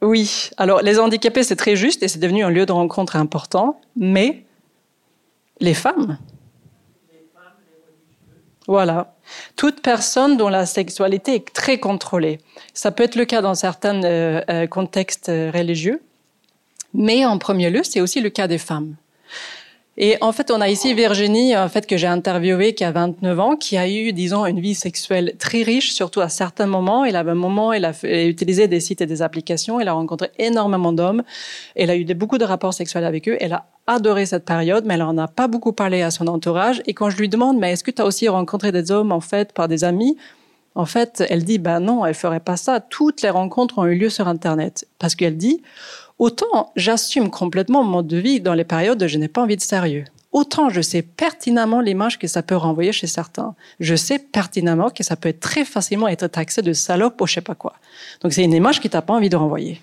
[0.02, 3.80] Oui, alors les handicapés, c'est très juste et c'est devenu un lieu de rencontre important,
[3.96, 4.46] mais
[5.60, 6.20] les femmes,
[8.68, 9.16] voilà.
[9.56, 12.40] Toute personne dont la sexualité est très contrôlée.
[12.74, 16.02] Ça peut être le cas dans certains euh, euh, contextes religieux,
[16.94, 18.96] mais en premier lieu, c'est aussi le cas des femmes.
[19.98, 23.39] Et en fait, on a ici Virginie, en fait, que j'ai interviewée, qui a 29
[23.39, 27.06] ans, qui a eu, disons, une vie sexuelle très riche, surtout à certains moments.
[27.06, 30.32] Elle a un moment, elle a, utilisé des sites et des applications, elle a rencontré
[30.38, 31.24] énormément d'hommes,
[31.76, 34.96] elle a eu beaucoup de rapports sexuels avec eux, elle a adoré cette période, mais
[34.96, 36.82] elle en a pas beaucoup parlé à son entourage.
[36.88, 39.22] Et quand je lui demande, mais est-ce que tu as aussi rencontré des hommes, en
[39.22, 40.18] fait, par des amis?
[40.78, 42.82] En fait, elle dit, ben non, elle ferait pas ça.
[42.82, 44.86] Toutes les rencontres ont eu lieu sur Internet.
[45.00, 45.62] Parce qu'elle dit,
[46.18, 49.57] Autant j'assume complètement mon mode de vie dans les périodes où je n'ai pas envie
[49.57, 50.05] de sérieux.
[50.32, 53.53] Autant je sais pertinemment l'image que ça peut renvoyer chez certains.
[53.82, 57.41] Je sais pertinemment que ça peut très facilement être taxé de salope ou je sais
[57.41, 57.74] pas quoi.
[58.22, 59.82] Donc c'est une image qui t'as pas envie de renvoyer.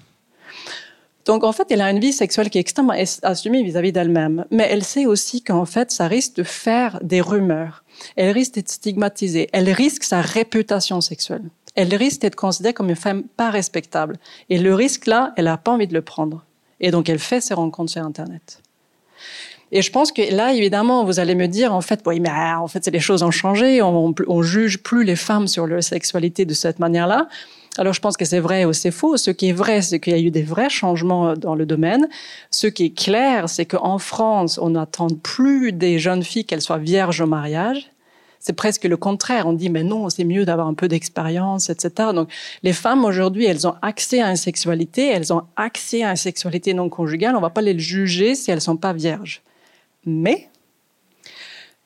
[1.24, 4.66] Donc en fait, elle a une vie sexuelle qui est extrêmement assumée vis-à-vis d'elle-même, mais
[4.68, 7.84] elle sait aussi qu'en fait, ça risque de faire des rumeurs.
[8.16, 9.48] Elle risque d'être stigmatisée.
[9.52, 11.44] Elle risque sa réputation sexuelle
[11.74, 14.18] elle risque d'être considérée comme une femme pas respectable.
[14.50, 16.44] Et le risque là, elle n'a pas envie de le prendre.
[16.80, 18.60] Et donc elle fait ses rencontres sur Internet.
[19.74, 22.60] Et je pense que là, évidemment, vous allez me dire, en fait, oui, mais ah,
[22.60, 26.44] en fait, les choses ont changé, on, on, juge plus les femmes sur leur sexualité
[26.44, 27.26] de cette manière-là.
[27.78, 29.16] Alors, je pense que c'est vrai ou c'est faux.
[29.16, 32.06] Ce qui est vrai, c'est qu'il y a eu des vrais changements dans le domaine.
[32.50, 36.76] Ce qui est clair, c'est qu'en France, on n'attend plus des jeunes filles qu'elles soient
[36.76, 37.91] vierges au mariage
[38.42, 39.46] c'est presque le contraire.
[39.46, 42.10] On dit, mais non, c'est mieux d'avoir un peu d'expérience, etc.
[42.12, 42.28] Donc,
[42.64, 46.74] les femmes aujourd'hui, elles ont accès à une sexualité, elles ont accès à une sexualité
[46.74, 47.36] non conjugale.
[47.36, 49.42] On va pas les juger si elles sont pas vierges.
[50.04, 50.48] Mais,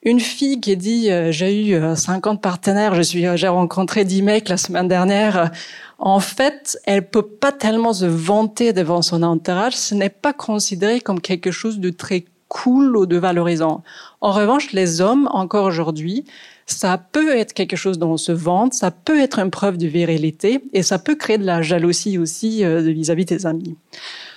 [0.02, 4.22] une fille qui dit, euh, j'ai eu 50 euh, partenaires, je suis, j'ai rencontré 10
[4.22, 5.50] mecs la semaine dernière,
[5.98, 9.74] en fait, elle peut pas tellement se vanter devant son entourage.
[9.74, 13.82] Ce n'est pas considéré comme quelque chose de très cool ou de valorisant.
[14.20, 16.24] En revanche, les hommes, encore aujourd'hui,
[16.66, 19.86] ça peut être quelque chose dont on se vante, ça peut être une preuve de
[19.86, 23.76] virilité et ça peut créer de la jalousie aussi euh, vis-à-vis des amis.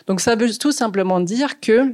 [0.08, 1.94] Donc ça veut tout simplement dire que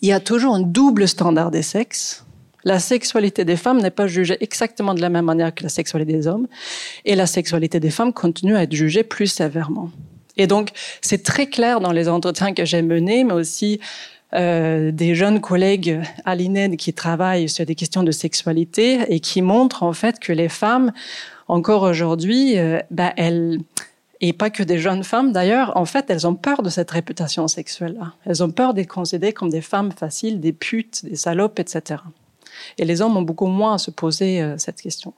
[0.00, 2.24] il y a toujours un double standard des sexes.
[2.64, 6.12] La sexualité des femmes n'est pas jugée exactement de la même manière que la sexualité
[6.12, 6.46] des hommes
[7.04, 9.90] et la sexualité des femmes continue à être jugée plus sévèrement.
[10.36, 10.70] Et donc,
[11.00, 13.80] c'est très clair dans les entretiens que j'ai menés, mais aussi
[14.34, 19.42] euh, des jeunes collègues à l'INED qui travaillent sur des questions de sexualité et qui
[19.42, 20.92] montrent en fait que les femmes,
[21.48, 23.12] encore aujourd'hui, euh, ben,
[24.20, 27.46] et pas que des jeunes femmes d'ailleurs, en fait, elles ont peur de cette réputation
[27.46, 28.14] sexuelle-là.
[28.24, 32.00] Elles ont peur d'être considérées comme des femmes faciles, des putes, des salopes, etc.
[32.78, 35.14] Et les hommes ont beaucoup moins à se poser euh, cette question.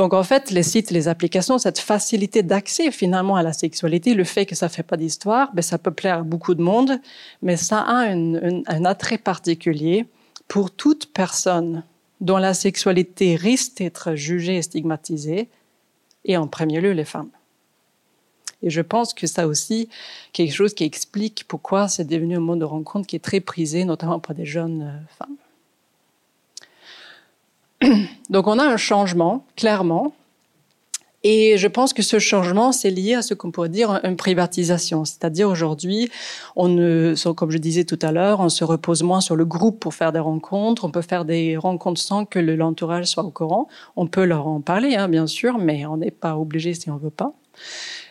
[0.00, 4.24] Donc en fait, les sites, les applications, cette facilité d'accès finalement à la sexualité, le
[4.24, 6.98] fait que ça fait pas d'histoire, ben, ça peut plaire à beaucoup de monde,
[7.42, 10.06] mais ça a un attrait particulier
[10.48, 11.84] pour toute personne
[12.22, 15.50] dont la sexualité risque d'être jugée et stigmatisée,
[16.24, 17.28] et en premier lieu les femmes.
[18.62, 19.90] Et je pense que ça aussi,
[20.32, 23.84] quelque chose qui explique pourquoi c'est devenu un mode de rencontre qui est très prisé,
[23.84, 25.36] notamment par des jeunes euh, femmes.
[28.30, 30.12] Donc on a un changement, clairement.
[31.22, 35.04] Et je pense que ce changement, c'est lié à ce qu'on pourrait dire une privatisation.
[35.04, 36.08] C'est-à-dire aujourd'hui,
[36.56, 39.92] on comme je disais tout à l'heure, on se repose moins sur le groupe pour
[39.92, 40.84] faire des rencontres.
[40.86, 43.68] On peut faire des rencontres sans que l'entourage soit au courant.
[43.96, 46.96] On peut leur en parler, hein, bien sûr, mais on n'est pas obligé si on
[46.96, 47.34] veut pas.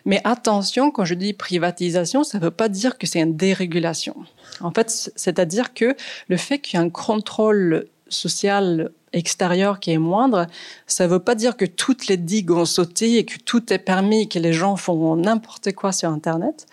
[0.05, 4.15] Mais attention, quand je dis privatisation, ça ne veut pas dire que c'est une dérégulation.
[4.61, 5.95] En fait, c'est-à-dire que
[6.27, 10.47] le fait qu'il y ait un contrôle social extérieur qui est moindre,
[10.87, 13.79] ça ne veut pas dire que toutes les digues ont sauté et que tout est
[13.79, 16.67] permis, que les gens font n'importe quoi sur Internet.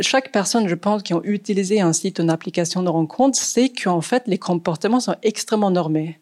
[0.00, 4.00] Chaque personne, je pense, qui a utilisé un site, une application de rencontre, sait qu'en
[4.00, 6.18] fait, les comportements sont extrêmement normés.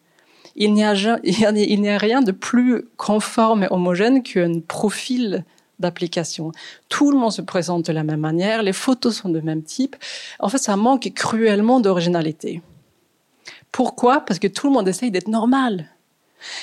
[0.55, 5.45] Il n'y a, il n'y a rien de plus conforme et homogène qu'un profil
[5.79, 6.51] d'application.
[6.89, 9.95] Tout le monde se présente de la même manière, les photos sont de même type.
[10.39, 12.61] En fait, ça manque cruellement d'originalité.
[13.71, 14.21] Pourquoi?
[14.21, 15.87] Parce que tout le monde essaye d'être normal.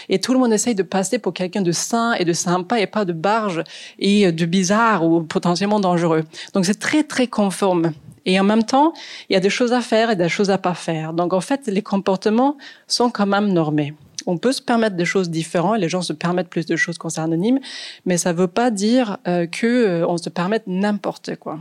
[0.08, 2.86] Et tout le monde essaye de passer pour quelqu'un de sain et de sympa et
[2.86, 3.62] pas de barge
[3.98, 6.24] et de bizarre ou potentiellement dangereux.
[6.54, 7.92] Donc c'est très très conforme.
[8.24, 8.92] Et en même temps,
[9.28, 11.12] il y a des choses à faire et des choses à pas faire.
[11.12, 12.56] Donc en fait, les comportements
[12.88, 13.94] sont quand même normés.
[14.26, 17.08] On peut se permettre des choses différentes, les gens se permettent plus de choses qu'on
[17.10, 17.60] anonyme,
[18.06, 21.60] mais ça ne veut pas dire euh, que euh, on se permette n'importe quoi.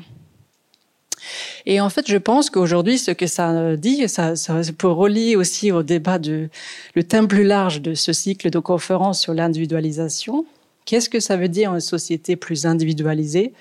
[1.66, 5.72] Et en fait, je pense qu'aujourd'hui, ce que ça dit, ça, ça peut relier aussi
[5.72, 6.50] au débat de
[6.96, 10.46] le thème plus large de ce cycle de conférences sur l'individualisation.
[10.86, 13.54] Qu'est-ce que ça veut dire une société plus individualisée?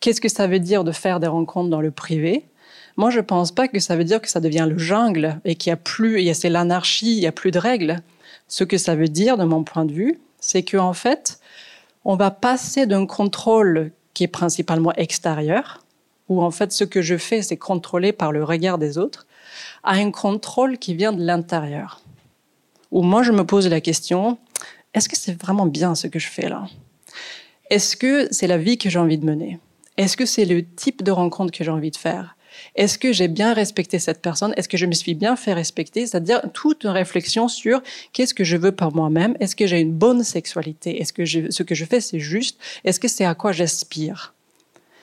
[0.00, 2.44] Qu'est-ce que ça veut dire de faire des rencontres dans le privé?
[2.96, 5.70] Moi, je pense pas que ça veut dire que ça devient le jungle et qu'il
[5.70, 8.00] y a plus, c'est l'anarchie, il y a plus de règles.
[8.48, 11.38] Ce que ça veut dire, de mon point de vue, c'est qu'en fait,
[12.04, 15.84] on va passer d'un contrôle qui est principalement extérieur,
[16.30, 19.26] où en fait ce que je fais, c'est contrôlé par le regard des autres,
[19.82, 22.00] à un contrôle qui vient de l'intérieur.
[22.90, 24.38] Où moi, je me pose la question,
[24.94, 26.66] est-ce que c'est vraiment bien ce que je fais là?
[27.68, 29.58] Est-ce que c'est la vie que j'ai envie de mener?
[29.96, 32.36] Est-ce que c'est le type de rencontre que j'ai envie de faire?
[32.74, 34.54] Est-ce que j'ai bien respecté cette personne?
[34.56, 36.06] Est-ce que je me suis bien fait respecter?
[36.06, 39.36] C'est-à-dire toute une réflexion sur qu'est-ce que je veux par moi-même?
[39.40, 41.00] Est-ce que j'ai une bonne sexualité?
[41.00, 42.60] Est-ce que ce que je fais, c'est juste?
[42.84, 44.34] Est-ce que c'est à quoi j'aspire?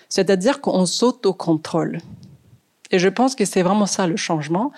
[0.10, 2.00] C'est-à-dire qu'on saute au contrôle.
[2.92, 4.72] Et je pense que c'est vraiment ça le changement,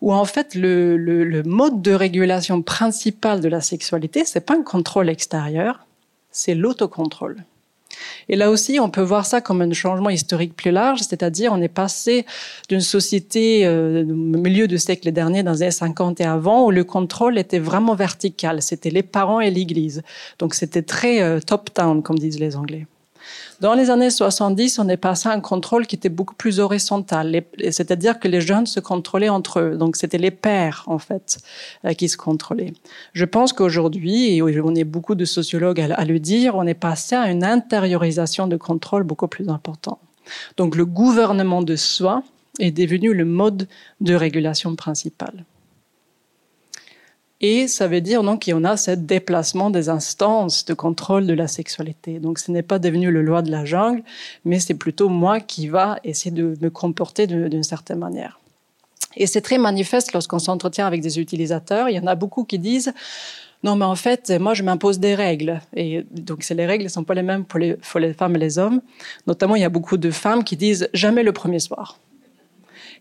[0.00, 4.62] où en fait le, le mode de régulation principal de la sexualité, c'est pas un
[4.62, 5.86] contrôle extérieur,
[6.30, 7.44] c'est l'autocontrôle.
[8.28, 11.62] Et là aussi, on peut voir ça comme un changement historique plus large, c'est-à-dire on
[11.62, 12.26] est passé
[12.68, 16.70] d'une société euh, au milieu du siècle dernier, dans les années 50 et avant, où
[16.70, 18.62] le contrôle était vraiment vertical.
[18.62, 20.02] C'était les parents et l'Église.
[20.38, 22.86] Donc c'était très euh, top-down, comme disent les Anglais.
[23.60, 27.42] Dans les années 70, on est passé à un contrôle qui était beaucoup plus horizontal,
[27.70, 29.76] c'est-à-dire que les jeunes se contrôlaient entre eux.
[29.76, 31.38] Donc c'était les pères, en fait,
[31.86, 32.74] euh, qui se contrôlaient.
[33.14, 37.16] Je pense qu'aujourd'hui, et on est beaucoup de sociologues à le dire, on est passé
[37.16, 39.98] à une intériorisation de contrôle beaucoup plus important.
[40.58, 42.22] Donc le gouvernement de soi
[42.58, 43.68] est devenu le mode
[44.00, 45.44] de régulation principal.
[47.40, 51.26] Et ça veut dire donc qu'il y en a ce déplacement des instances de contrôle
[51.26, 52.18] de la sexualité.
[52.18, 54.02] Donc ce n'est pas devenu le loi de la jungle,
[54.44, 58.40] mais c'est plutôt moi qui va essayer de me comporter d'une certaine manière.
[59.16, 61.88] Et c'est très manifeste lorsqu'on s'entretient avec des utilisateurs.
[61.88, 62.92] Il y en a beaucoup qui disent
[63.62, 65.60] non, mais en fait, moi, je m'impose des règles.
[65.74, 68.80] Et donc, les règles ne sont pas les mêmes pour les femmes et les hommes.
[69.26, 71.98] Notamment, il y a beaucoup de femmes qui disent jamais le premier soir.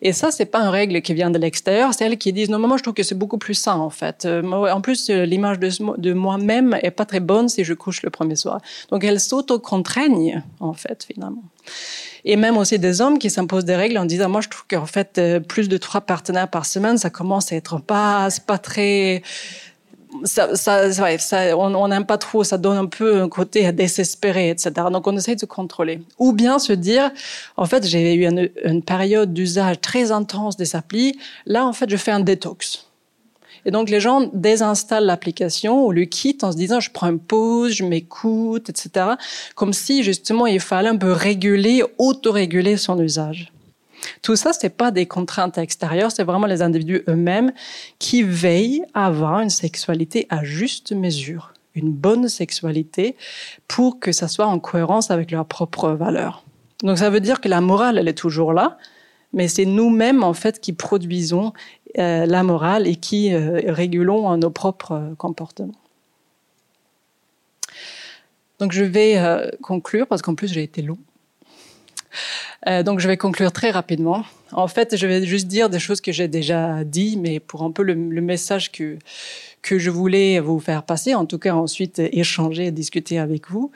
[0.02, 2.60] Et ça, c'est pas une règle qui vient de l'extérieur, c'est elles qui disent non,
[2.60, 4.26] moi je trouve que c'est beaucoup plus sain en fait.
[4.26, 8.04] Euh, en plus, euh, l'image de, de moi-même est pas très bonne si je couche
[8.04, 8.62] le premier soir.
[8.90, 11.44] Donc elles s'auto-contraignent en fait finalement.
[12.28, 14.88] Et même aussi des hommes qui s'imposent des règles en disant moi je trouve qu'en
[14.88, 18.58] fait euh, plus de trois partenaires par semaine, ça commence à être pas, c'est pas
[18.58, 19.22] très
[20.24, 24.72] ça, ça, ça, on n'aime pas trop, ça donne un peu un côté désespéré, etc.
[24.92, 26.02] Donc on essaie de se contrôler.
[26.20, 27.12] Ou bien se dire,
[27.58, 31.18] en fait, j'ai eu une, une période d'usage très intense des applis.
[31.46, 32.86] Là, en fait, je fais un détox.
[33.66, 37.20] Et donc les gens désinstallent l'application ou le quittent en se disant je prends une
[37.20, 39.14] pause, je m'écoute, etc.
[39.56, 43.52] Comme si justement il fallait un peu réguler, autoréguler son usage.
[44.22, 47.52] Tout ça, c'est pas des contraintes extérieures, c'est vraiment les individus eux-mêmes
[48.00, 53.16] qui veillent à avoir une sexualité à juste mesure, une bonne sexualité
[53.68, 56.44] pour que ça soit en cohérence avec leurs propres valeurs.
[56.84, 58.78] Donc ça veut dire que la morale, elle est toujours là,
[59.34, 61.54] mais c'est nous-mêmes en fait qui produisons
[61.98, 65.74] euh, la morale et qui euh, régulons nos propres euh, comportements.
[68.60, 69.22] Donc je vais
[69.62, 70.98] conclure parce qu'en plus j'ai été long.
[72.68, 74.24] Euh, donc je vais conclure très rapidement.
[74.52, 77.72] En fait, je vais juste dire des choses que j'ai déjà dit, mais pour un
[77.72, 78.98] peu le, message que
[79.62, 83.72] que je voulais vous faire passer, en tout cas ensuite échanger, discuter avec vous.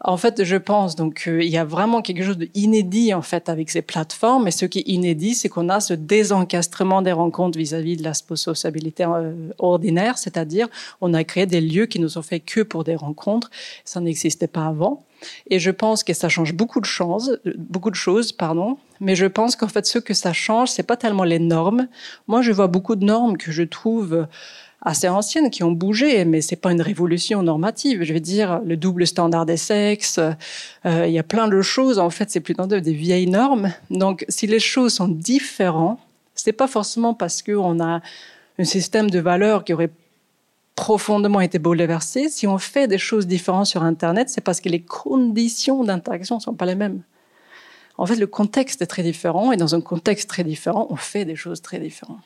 [0.00, 3.68] En fait, je pense donc il y a vraiment quelque chose d'inédit en fait avec
[3.70, 4.48] ces plateformes.
[4.48, 8.14] Et ce qui est inédit, c'est qu'on a ce désencastrement des rencontres vis-à-vis de la
[8.14, 10.68] sociabilité euh, ordinaire, c'est-à-dire
[11.02, 13.50] on a créé des lieux qui ne sont faits que pour des rencontres.
[13.84, 15.04] Ça n'existait pas avant.
[15.50, 18.78] Et je pense que ça change beaucoup de choses, beaucoup de choses, pardon.
[19.00, 21.88] Mais je pense qu'en fait, ce que ça change, c'est pas tellement les normes.
[22.26, 24.26] Moi, je vois beaucoup de normes que je trouve
[24.84, 28.02] assez anciennes qui ont bougé, mais c'est pas une révolution normative.
[28.02, 30.20] Je veux dire, le double standard des sexes,
[30.84, 31.98] euh, il y a plein de choses.
[31.98, 33.72] En fait, c'est plutôt des vieilles normes.
[33.90, 35.98] Donc, si les choses sont différentes,
[36.34, 38.00] c'est pas forcément parce qu'on a
[38.58, 39.90] un système de valeurs qui aurait
[40.76, 42.28] profondément été bouleversé.
[42.28, 46.40] Si on fait des choses différentes sur Internet, c'est parce que les conditions d'interaction ne
[46.40, 47.02] sont pas les mêmes.
[47.96, 51.24] En fait, le contexte est très différent et dans un contexte très différent, on fait
[51.24, 52.18] des choses très différentes.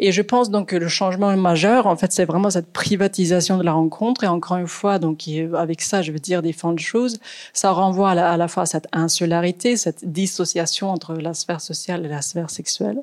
[0.00, 3.62] Et je pense donc que le changement majeur, en fait, c'est vraiment cette privatisation de
[3.62, 4.24] la rencontre.
[4.24, 5.22] Et encore une fois, donc
[5.56, 7.18] avec ça, je veux dire différentes choses.
[7.52, 12.08] Ça renvoie à la, fois à cette insularité, cette dissociation entre la sphère sociale et
[12.08, 13.02] la sphère sexuelle.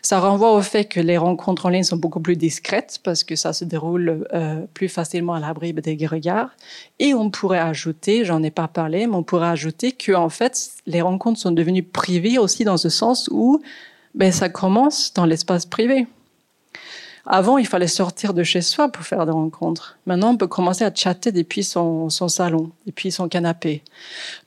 [0.00, 3.36] Ça renvoie au fait que les rencontres en ligne sont beaucoup plus discrètes parce que
[3.36, 6.50] ça se déroule euh, plus facilement à l'abri des regards.
[6.98, 10.70] Et on pourrait ajouter, j'en ai pas parlé, mais on pourrait ajouter que en fait,
[10.86, 13.60] les rencontres sont devenues privées aussi dans ce sens où
[14.14, 16.06] ben, ça commence dans l'espace privé.
[17.24, 19.96] Avant, il fallait sortir de chez soi pour faire des rencontres.
[20.06, 23.82] Maintenant, on peut commencer à chatter depuis son, salon, depuis son canapé.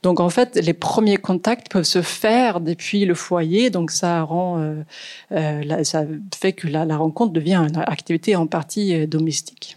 [0.02, 3.70] Donc, en fait, les premiers contacts peuvent se faire depuis le foyer.
[3.70, 4.82] Donc, ça rend, euh,
[5.32, 6.04] euh, ça
[6.34, 9.76] fait que la, rencontre devient une activité en partie euh, domestique.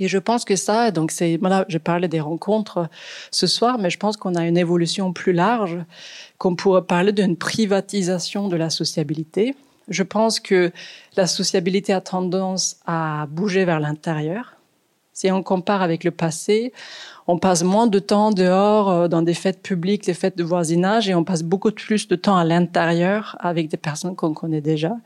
[0.00, 2.88] Et je pense que ça, donc c'est, voilà, je parlais des rencontres
[3.30, 5.78] ce soir, mais je pense qu'on a une évolution plus large,
[6.38, 9.54] qu'on pourrait parler d'une privatisation de la sociabilité.
[9.88, 10.70] Je pense que
[11.16, 14.56] la sociabilité a tendance à bouger vers l'intérieur.
[15.12, 16.72] Si on compare avec le passé,
[17.26, 21.08] on passe moins de temps dehors euh, dans des fêtes publiques, des fêtes de voisinage,
[21.08, 24.96] et on passe beaucoup plus de temps à l'intérieur avec des personnes qu'on connaît déjà.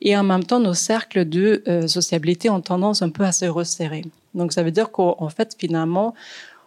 [0.00, 3.46] Et en même temps, nos cercles de euh, sociabilité ont tendance un peu à se
[3.46, 4.04] resserrer.
[4.34, 6.14] Donc ça veut dire qu'en fait, finalement,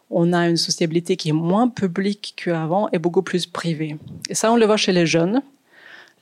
[0.09, 3.97] on a une sociabilité qui est moins publique qu'avant et beaucoup plus privée.
[4.29, 5.41] Et ça, on le voit chez les jeunes.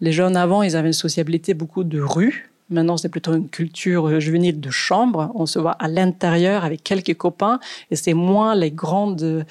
[0.02, 2.50] Les jeunes avant, ils avaient une sociabilité beaucoup de rue.
[2.70, 5.32] Maintenant, c'est plutôt une culture euh, juvénile de chambre.
[5.34, 7.60] On se voit à l'intérieur avec quelques copains
[7.90, 9.46] et c'est moins les grandes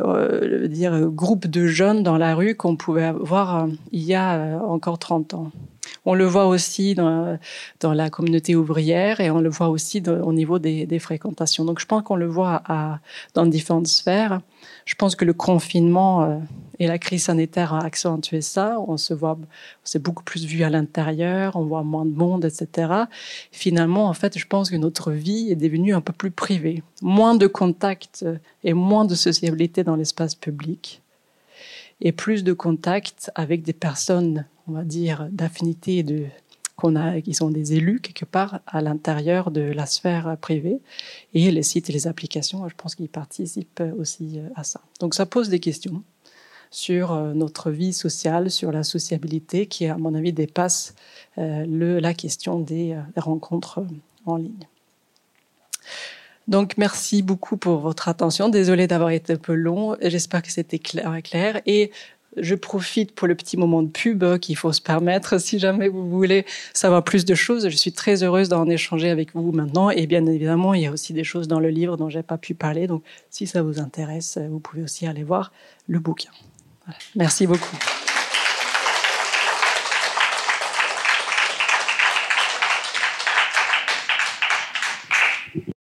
[0.00, 4.36] euh, dire, groupes de jeunes dans la rue qu'on pouvait voir euh, il y a
[4.36, 5.50] euh, encore 30 ans.
[6.06, 7.38] On le voit aussi dans,
[7.82, 11.64] la communauté ouvrière et on le voit aussi au niveau des, fréquentations.
[11.64, 12.62] Donc je pense qu'on le voit
[13.34, 14.40] dans différentes sphères.
[14.84, 16.38] Je pense que le confinement euh,
[16.78, 18.78] et la crise sanitaire a accentué ça.
[18.86, 19.38] On se voit,
[19.84, 22.92] c'est beaucoup plus vu à l'intérieur, on voit moins de monde, etc.
[23.52, 27.34] Finalement, en fait, je pense que notre vie est devenue un peu plus privée, moins
[27.34, 28.24] de contacts
[28.64, 31.02] et moins de sociabilité dans l'espace public
[32.00, 36.24] et plus de contacts avec des personnes, on va dire, d'affinité de
[36.80, 40.80] qu'on a, qui sont des élus quelque part à l'intérieur de la sphère privée.
[41.34, 44.80] Et les sites et les applications, je pense qu'ils participent aussi euh, à ça.
[44.98, 46.02] Donc ça pose des questions
[46.70, 50.94] sur euh, notre vie sociale, sur la sociabilité, qui, à mon avis, dépasse
[51.38, 53.84] euh, la question des rencontres
[54.26, 54.66] en ligne.
[56.48, 58.48] Donc, merci beaucoup pour votre attention.
[58.48, 59.96] Désolée d'avoir été un peu long.
[60.02, 61.60] J'espère que c'était clair, clair.
[61.64, 61.92] Et
[62.36, 65.40] je profite pour le petit moment de pub qu'il faut se permettre.
[65.40, 69.34] Si jamais vous voulez savoir plus de choses, je suis très heureuse d'en échanger avec
[69.34, 69.90] vous maintenant.
[69.90, 72.38] Et bien évidemment, il y a aussi des choses dans le livre dont j'ai pas
[72.38, 72.86] pu parler.
[72.86, 75.52] Donc, si ça vous intéresse, vous pouvez aussi aller voir
[75.88, 76.30] le bouquin.
[77.14, 77.76] Merci beaucoup.